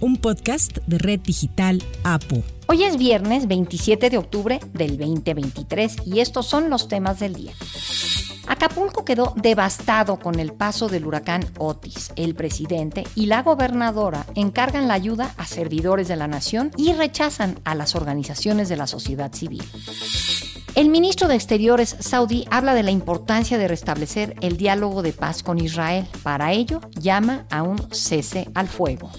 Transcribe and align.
un 0.00 0.16
podcast 0.16 0.78
de 0.86 0.98
Red 0.98 1.20
Digital 1.20 1.82
APU. 2.04 2.42
Hoy 2.66 2.84
es 2.84 2.96
viernes 2.96 3.48
27 3.48 4.10
de 4.10 4.18
octubre 4.18 4.60
del 4.72 4.96
2023 4.96 6.06
y 6.06 6.20
estos 6.20 6.46
son 6.46 6.70
los 6.70 6.88
temas 6.88 7.20
del 7.20 7.34
día. 7.34 7.52
Acapulco 8.46 9.04
quedó 9.04 9.34
devastado 9.36 10.18
con 10.18 10.40
el 10.40 10.52
paso 10.52 10.88
del 10.88 11.06
huracán 11.06 11.44
Otis. 11.58 12.12
El 12.16 12.34
presidente 12.34 13.04
y 13.14 13.26
la 13.26 13.42
gobernadora 13.42 14.26
encargan 14.34 14.88
la 14.88 14.94
ayuda 14.94 15.34
a 15.36 15.46
servidores 15.46 16.08
de 16.08 16.16
la 16.16 16.26
nación 16.26 16.70
y 16.76 16.92
rechazan 16.92 17.60
a 17.64 17.74
las 17.74 17.94
organizaciones 17.94 18.68
de 18.68 18.76
la 18.76 18.86
sociedad 18.86 19.32
civil. 19.32 19.62
El 20.76 20.88
ministro 20.88 21.26
de 21.26 21.34
Exteriores 21.34 21.96
saudí 21.98 22.46
habla 22.50 22.74
de 22.74 22.84
la 22.84 22.92
importancia 22.92 23.58
de 23.58 23.66
restablecer 23.66 24.36
el 24.40 24.56
diálogo 24.56 25.02
de 25.02 25.12
paz 25.12 25.42
con 25.42 25.58
Israel. 25.58 26.06
Para 26.22 26.52
ello, 26.52 26.80
llama 26.92 27.44
a 27.50 27.62
un 27.62 27.78
cese 27.92 28.48
al 28.54 28.68
fuego. 28.68 29.10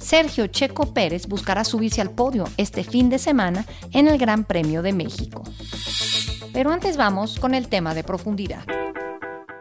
Sergio 0.00 0.46
Checo 0.46 0.94
Pérez 0.94 1.26
buscará 1.26 1.64
subirse 1.64 2.00
al 2.00 2.10
podio 2.10 2.44
este 2.56 2.82
fin 2.82 3.10
de 3.10 3.18
semana 3.18 3.66
en 3.92 4.08
el 4.08 4.16
Gran 4.16 4.44
Premio 4.44 4.80
de 4.80 4.94
México. 4.94 5.44
Pero 6.54 6.72
antes 6.72 6.96
vamos 6.96 7.38
con 7.38 7.54
el 7.54 7.68
tema 7.68 7.92
de 7.92 8.02
profundidad. 8.02 8.64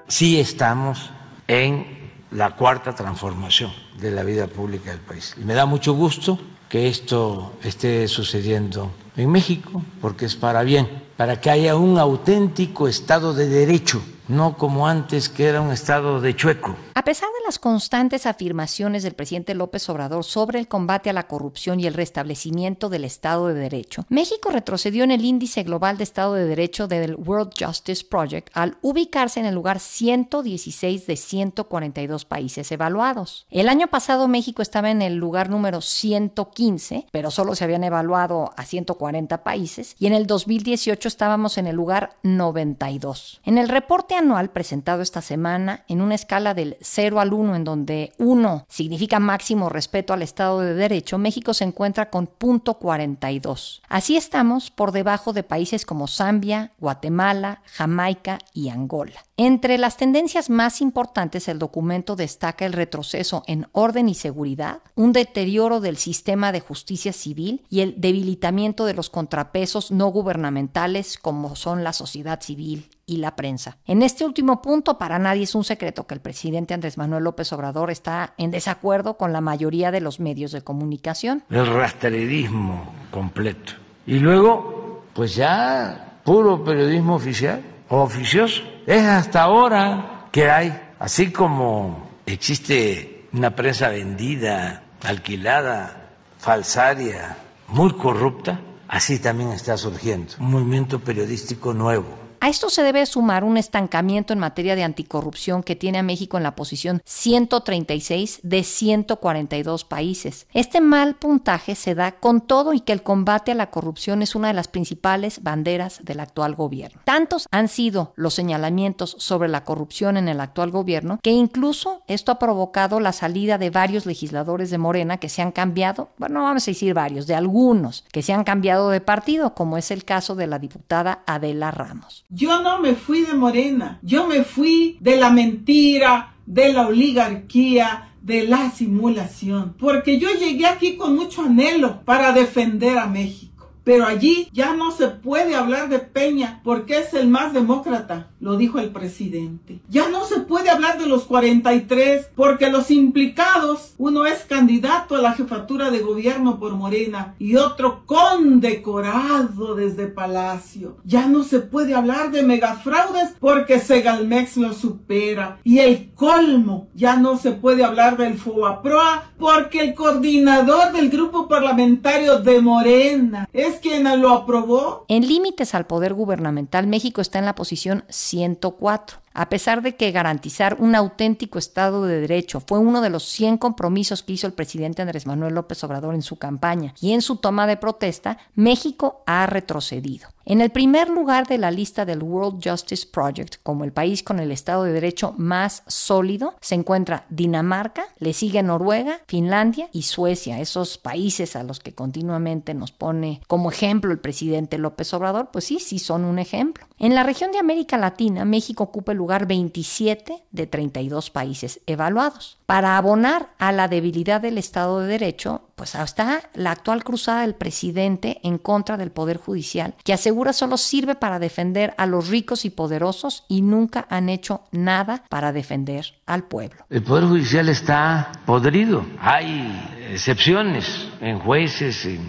Sí 0.08 0.40
estamos 0.40 1.12
en 1.50 1.86
la 2.31 2.56
cuarta 2.56 2.95
transformación 2.95 3.72
de 4.00 4.12
la 4.12 4.23
vida 4.23 4.48
pública 4.48 4.92
del 4.92 5.02
país. 5.02 5.36
Y 5.38 5.44
me 5.44 5.54
da 5.54 5.66
mucho 5.66 5.94
gusto 5.94 6.40
que 6.70 6.88
esto 6.88 7.53
esté 7.63 8.07
sucediendo 8.07 8.92
en 9.16 9.31
México, 9.31 9.83
porque 10.02 10.25
es 10.25 10.36
para 10.36 10.64
bien, 10.64 10.88
para 11.18 11.42
que 11.42 11.50
haya 11.50 11.76
un 11.76 11.98
auténtico 11.98 12.88
Estado 12.88 13.34
de 13.34 13.50
Derecho 13.50 14.02
no 14.28 14.58
como 14.58 14.88
antes 14.88 15.30
que 15.30 15.46
era 15.46 15.62
un 15.62 15.72
estado 15.72 16.20
de 16.22 16.36
chueco. 16.36 16.76
A 16.94 17.04
pesar 17.04 17.30
de 17.30 17.46
las 17.46 17.60
constantes 17.60 18.26
afirmaciones 18.26 19.04
del 19.04 19.14
presidente 19.14 19.56
López 19.56 19.88
Obrador 19.90 20.23
sobre 20.23 20.60
el 20.60 20.68
combate 20.68 21.10
a 21.10 21.14
la 21.14 21.28
corrupción 21.28 21.80
y 21.80 21.88
el 21.88 21.94
restablecimiento 21.94 22.90
del 22.90 23.06
Estado 23.06 23.48
de 23.48 23.54
Derecho, 23.54 24.06
México 24.10 24.50
retrocedió 24.50 25.04
en 25.04 25.12
el 25.12 25.23
índice 25.23 25.64
global 25.64 25.98
de 25.98 26.04
Estado 26.04 26.34
de 26.34 26.45
Derecho 26.45 26.88
del 26.88 27.16
World 27.16 27.52
Justice 27.58 28.04
Project 28.04 28.50
al 28.54 28.78
ubicarse 28.82 29.40
en 29.40 29.45
el 29.45 29.56
lugar 29.56 29.80
116 29.80 31.08
de 31.08 31.16
142 31.16 32.26
países 32.26 32.72
evaluados. 32.72 33.45
El 33.50 33.70
año 33.70 33.88
pasado 33.88 34.28
México 34.28 34.62
estaba 34.62 34.92
en 34.92 35.02
el 35.02 35.16
lugar 35.16 35.50
número 35.50 35.82
115, 35.82 37.08
pero 37.12 37.32
solo 37.32 37.56
se 37.56 37.64
habían 37.64 37.84
evaluado 37.84 38.52
a 38.58 38.66
140 38.66 39.44
países, 39.44 39.95
y 40.00 40.08
en 40.08 40.14
el 40.14 40.28
2018 40.28 41.06
estábamos 41.08 41.58
en 41.58 41.67
el 41.67 41.75
lugar 41.75 42.17
92. 42.23 43.41
En 43.44 43.58
el 43.58 43.69
reporte 43.69 44.16
anual 44.16 44.50
presentado 44.50 45.02
esta 45.02 45.22
semana 45.22 45.83
en 45.88 46.02
una 46.02 46.16
escala 46.16 46.53
del 46.53 46.77
0 46.81 47.19
al 47.19 47.33
1, 47.33 47.55
en 47.55 47.64
donde 47.64 48.14
1 48.17 48.66
significa 48.67 49.19
máximo 49.19 49.69
respeto 49.69 50.14
al 50.14 50.22
Estado 50.22 50.61
de 50.61 50.73
Derecho, 50.73 51.17
México 51.17 51.53
se 51.53 51.64
encuentra 51.64 52.09
con 52.09 52.27
punto 52.27 52.75
42. 52.75 53.81
Así 53.88 54.17
estamos 54.17 54.72
por 54.72 54.91
debajo 54.91 55.33
de 55.33 55.44
países 55.44 55.86
como 55.86 56.08
Zambia, 56.08 56.72
Guatemala, 56.80 57.61
Jamaica 57.66 58.39
y 58.53 58.69
Angola. 58.69 59.27
Entre 59.39 59.77
las 59.77 59.97
tendencias 59.97 60.49
más 60.49 60.81
importantes, 60.81 61.47
el 61.47 61.59
documento 61.59 62.16
destaca 62.16 62.66
el 62.66 62.73
retroceso 62.73 63.43
en 63.45 63.67
orden 63.71 64.09
y 64.09 64.16
seguridad, 64.16 64.80
un 64.95 65.13
deterioro 65.13 65.80
del 65.80 65.97
sistema 65.97 66.52
de 66.52 66.59
justicia 66.59 67.13
civil 67.13 67.63
y 67.69 67.81
el 67.81 68.02
debilitamiento 68.02 68.85
de 68.85 68.95
los 68.95 69.11
contrapesos 69.11 69.91
no 69.91 70.08
gubernamentales 70.08 71.19
como 71.19 71.55
son 71.55 71.83
la 71.83 71.93
sociedad 71.93 72.42
civil 72.42 72.89
y 73.05 73.17
la 73.17 73.36
prensa. 73.36 73.77
En 73.86 74.02
este 74.02 74.26
último 74.26 74.59
punto, 74.59 74.97
para 74.97 75.20
nadie 75.20 75.43
es 75.43 75.53
un 75.53 75.64
secreto 75.64 76.08
que 76.08 76.15
el 76.15 76.21
presidente 76.21 76.73
Andrés 76.73 76.97
Manuel 76.97 77.23
López 77.23 77.53
Obrador 77.53 77.92
está 77.92 78.33
en 78.39 78.49
desacuerdo 78.49 79.17
con 79.17 79.33
la 79.33 79.42
mayoría 79.42 79.92
de 79.92 80.02
los 80.02 80.20
medios 80.20 80.52
de 80.52 80.64
comunicación. 80.64 81.43
El 81.52 81.67
rastrerismo 81.67 82.92
completo. 83.11 83.73
Y 84.08 84.17
luego, 84.17 85.03
pues 85.14 85.36
ya, 85.36 86.21
puro 86.23 86.64
periodismo 86.64 87.14
oficial 87.14 87.77
oficioso. 87.89 88.64
Es 88.86 89.03
hasta 89.03 89.43
ahora 89.43 90.27
que 90.31 90.49
hay, 90.49 90.80
así 90.99 91.31
como 91.31 92.09
existe 92.25 93.27
una 93.33 93.55
prensa 93.55 93.89
vendida, 93.89 94.83
alquilada, 95.03 96.11
falsaria, 96.37 97.37
muy 97.67 97.92
corrupta, 97.93 98.59
así 98.87 99.20
también 99.20 99.52
está 99.52 99.77
surgiendo. 99.77 100.33
un 100.39 100.52
movimiento 100.52 100.99
periodístico 100.99 101.73
nuevo 101.73 102.27
a 102.39 102.49
esto 102.49 102.70
se 102.70 102.83
debe 102.83 103.05
sumar 103.05 103.43
un 103.43 103.58
estancamiento 103.58 104.33
en 104.33 104.39
materia 104.39 104.75
de 104.75 104.83
anticorrupción 104.83 105.64
que 105.64 105.75
tiene 105.75 105.98
a 105.98 106.03
México 106.03 106.37
en 106.37 106.43
la 106.43 106.55
posición 106.55 107.02
136 107.05 108.39
de 108.43 108.64
142 108.64 109.86
países. 109.86 110.47
Este 110.53 110.81
mal 110.81 111.15
puntaje 111.15 111.76
se 111.76 111.95
da 111.95 112.14
con 112.14 112.42
todo 112.42 112.73
y 112.73 112.81
que 112.81 112.93
el 112.93 113.03
combate 113.03 113.52
a 113.52 113.55
la 113.55 113.70
corrupción 113.70 114.21
es 114.21 114.36
una 114.36 114.49
de 114.49 114.53
las 114.53 114.67
principales 114.67 115.42
banderas 115.43 115.99
del 116.03 116.20
actual 116.20 116.55
gobierno. 116.55 117.02
Tantos 117.03 117.47
han 117.52 117.67
sido 117.67 118.14
los 118.15 118.33
señalamientos 118.33 119.15
sobre 119.20 119.49
la 119.49 119.64
corrupción 119.64 120.17
en 120.17 120.27
el 120.27 120.39
actual 120.39 120.71
gobierno 120.71 121.20
que 121.21 121.31
incluso 121.31 122.02
esto 122.08 122.31
ha 122.31 122.39
provocado 122.39 122.99
la 122.99 123.14
salida 123.14 123.58
de 123.58 123.70
varios 123.70 124.05
legisladores 124.05 124.70
de 124.70 124.77
Morena 124.77 125.17
que 125.17 125.30
se 125.30 125.42
han 125.42 125.52
cambiado, 125.52 126.09
bueno, 126.17 126.43
vamos 126.43 126.67
a 126.67 126.71
decir 126.71 126.93
varios, 126.93 127.27
de 127.27 127.36
algunos 127.36 128.06
que 128.12 128.21
se 128.21 128.33
han 128.33 128.44
cambiado 128.44 128.89
de 128.89 129.01
partido, 129.01 129.53
como 129.53 129.77
es 129.77 129.92
el 129.92 130.06
caso 130.06 130.36
de 130.36 130.47
la 130.47 130.59
diputada 130.59 131.24
Adela 131.25 131.71
Ramos. 131.71 132.25
Yo 132.30 132.62
no 132.62 132.80
me 132.80 132.94
fui 132.94 133.21
de 133.21 133.33
Morena, 133.33 134.00
yo 134.04 134.27
me 134.27 134.44
fui 134.44 134.98
de 135.00 135.15
la 135.15 135.30
mentira, 135.30 136.36
de 136.45 136.74
la 136.74 136.88
oligarquía, 136.88 138.13
de 138.21 138.45
la 138.45 138.69
simulación, 138.69 139.75
porque 139.80 140.19
yo 140.19 140.27
llegué 140.38 140.65
aquí 140.65 140.98
con 140.98 141.15
mucho 141.15 141.44
anhelo 141.44 142.01
para 142.04 142.33
defender 142.33 142.98
a 142.98 143.07
México. 143.07 143.56
Pero 143.88 144.06
allí 144.06 144.50
ya 144.51 144.74
no 144.74 144.92
se 144.92 145.07
puede 145.07 145.56
hablar 145.56 145.88
de 145.88 146.00
Peña 146.00 146.59
porque 146.65 146.98
es 146.98 147.13
el 147.13 147.30
más 147.30 147.53
demócrata, 147.53 148.31
lo 148.42 148.57
dijo 148.57 148.80
el 148.80 148.89
presidente. 148.89 149.80
Ya 149.88 150.09
no 150.09 150.25
se 150.25 150.42
puede 150.42 150.69
hablar 150.69 151.00
de 151.00 151.06
los 151.06 151.24
43 151.24 152.31
porque 152.36 152.69
los 152.69 152.92
implicados, 152.92 153.94
uno 153.97 154.25
es 154.25 154.39
candidato 154.39 155.15
a 155.15 155.21
la 155.21 155.31
jefatura 155.31 155.89
de 155.89 156.00
gobierno 156.00 156.59
por 156.59 156.74
Morena 156.74 157.36
y 157.39 157.56
otro 157.56 158.06
condecorado 158.06 159.74
desde 159.75 160.07
Palacio. 160.07 160.97
Ya 161.06 161.27
no 161.27 161.45
se 161.45 161.62
puede 161.62 161.95
hablar 161.95 162.31
de 162.31 162.44
megafraudes 162.44 163.36
porque 163.39 163.80
Segalmex 163.80 164.57
lo 164.57 164.74
supera. 164.74 165.59
Y 165.63 165.80
el 165.80 166.12
colmo, 166.13 166.89
ya 166.94 167.15
no 167.15 167.38
se 167.38 167.53
puede 167.53 167.86
hablar 167.86 168.18
del 168.18 168.38
FOAPROA 168.38 169.31
porque 169.39 169.80
el 169.80 169.94
coordinador 169.94 170.92
del 170.92 171.09
grupo 171.09 171.47
parlamentario 171.47 172.39
de 172.39 172.59
Morena 172.59 173.47
es 173.53 173.76
quien 173.80 174.04
lo 174.21 174.31
aprobó. 174.31 175.06
En 175.07 175.27
límites 175.27 175.75
al 175.75 175.88
poder 175.88 176.13
gubernamental, 176.13 176.88
México 176.88 177.21
está 177.21 177.39
en 177.39 177.45
la 177.45 177.56
posición 177.56 178.04
104 178.10 179.19
a 179.38 179.50
pesar 179.50 179.83
de 179.83 179.95
que 179.95 180.12
garantizar 180.12 180.77
un 180.80 180.95
auténtico 180.95 181.59
Estado 181.59 182.06
de 182.06 182.19
Derecho 182.21 182.59
fue 182.59 182.80
uno 182.80 183.01
de 183.01 183.12
los 183.12 183.24
100 183.24 183.59
compromisos 183.59 184.24
que 184.24 184.33
hizo 184.33 184.48
el 184.48 184.53
presidente 184.53 185.03
Andrés 185.03 185.27
Manuel 185.27 185.53
López 185.53 185.83
Obrador 185.83 186.15
en 186.15 186.24
su 186.24 186.38
campaña 186.38 186.95
y 187.00 187.13
en 187.13 187.21
su 187.21 187.36
toma 187.36 187.68
de 187.68 187.77
protesta, 187.77 188.39
México 188.56 189.21
ha 189.27 189.45
retrocedido. 189.45 190.30
En 190.50 190.62
el 190.62 190.69
primer 190.69 191.09
lugar 191.09 191.45
de 191.45 191.57
la 191.57 191.71
lista 191.71 192.06
del 192.06 192.24
World 192.24 192.62
Justice 192.63 193.06
Project, 193.12 193.56
como 193.63 193.83
el 193.83 193.92
país 193.92 194.24
con 194.24 194.39
el 194.39 194.53
Estado 194.53 194.86
de 194.86 194.94
Derecho 194.94 195.36
más 195.38 195.83
sólido, 195.88 196.56
se 196.62 196.75
encuentra 196.75 197.25
Dinamarca, 197.30 198.06
le 198.18 198.31
sigue 198.31 198.63
Noruega, 198.63 199.19
Finlandia 199.27 199.89
y 199.92 200.03
Suecia, 200.03 200.62
esos 200.62 200.97
países 200.97 201.57
a 201.57 201.63
los 201.63 201.81
que 201.81 201.94
continuamente 201.94 202.73
nos 202.73 202.94
pone 202.94 203.41
como 203.47 203.69
ejemplo 203.69 204.13
el 204.13 204.19
presidente 204.19 204.77
López 204.77 205.13
Obrador, 205.13 205.50
pues 205.51 205.65
sí, 205.65 205.79
sí 205.81 206.00
son 206.00 206.23
un 206.23 206.39
ejemplo. 206.39 206.88
En 206.97 207.13
la 207.13 207.23
región 207.23 207.51
de 207.51 207.59
América 207.59 207.97
Latina, 207.97 208.45
México 208.45 208.85
ocupa 208.85 209.12
el 209.12 209.17
lugar 209.17 209.26
27 209.27 210.44
de 210.51 210.68
32 210.68 211.29
países 211.29 211.81
evaluados. 211.85 212.57
Para 212.65 212.97
abonar 212.97 213.50
a 213.59 213.71
la 213.71 213.88
debilidad 213.88 214.41
del 214.41 214.57
Estado 214.57 215.00
de 215.00 215.07
Derecho, 215.07 215.62
pues 215.75 215.95
hasta 215.95 216.41
la 216.53 216.71
actual 216.71 217.03
cruzada 217.03 217.41
del 217.41 217.56
presidente 217.56 218.39
en 218.44 218.57
contra 218.57 218.97
del 218.97 219.12
Poder 219.12 219.38
Judicial, 219.38 219.94
que 220.03 220.13
asegura 220.13 220.53
solo 220.53 220.77
sirve 220.77 221.15
para 221.15 221.39
defender 221.39 221.94
a 221.97 222.06
los 222.06 222.29
ricos 222.29 222.65
y 222.65 222.69
poderosos 222.69 223.44
y 223.47 223.62
nunca 223.62 224.07
han 224.09 224.29
hecho 224.29 224.62
nada 224.71 225.24
para 225.29 225.51
defender 225.51 226.06
al 226.25 226.44
pueblo. 226.45 226.85
El 226.89 227.03
Poder 227.03 227.25
Judicial 227.25 227.69
está 227.69 228.31
podrido. 228.45 229.06
Hay 229.19 230.00
excepciones 230.12 231.07
en 231.21 231.39
jueces, 231.39 232.06
en 232.06 232.21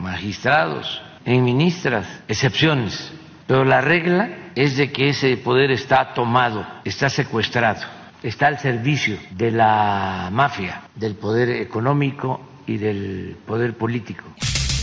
magistrados, 0.00 1.00
en 1.24 1.42
ministras, 1.44 2.06
excepciones 2.28 3.12
pero 3.46 3.64
la 3.64 3.80
regla 3.80 4.30
es 4.54 4.76
de 4.76 4.92
que 4.92 5.10
ese 5.10 5.36
poder 5.36 5.70
está 5.70 6.14
tomado, 6.14 6.66
está 6.84 7.08
secuestrado. 7.08 7.80
está 8.22 8.46
al 8.46 8.58
servicio 8.58 9.18
de 9.32 9.50
la 9.50 10.30
mafia, 10.32 10.84
del 10.94 11.14
poder 11.14 11.50
económico 11.50 12.40
y 12.66 12.78
del 12.78 13.36
poder 13.46 13.74
político. 13.74 14.24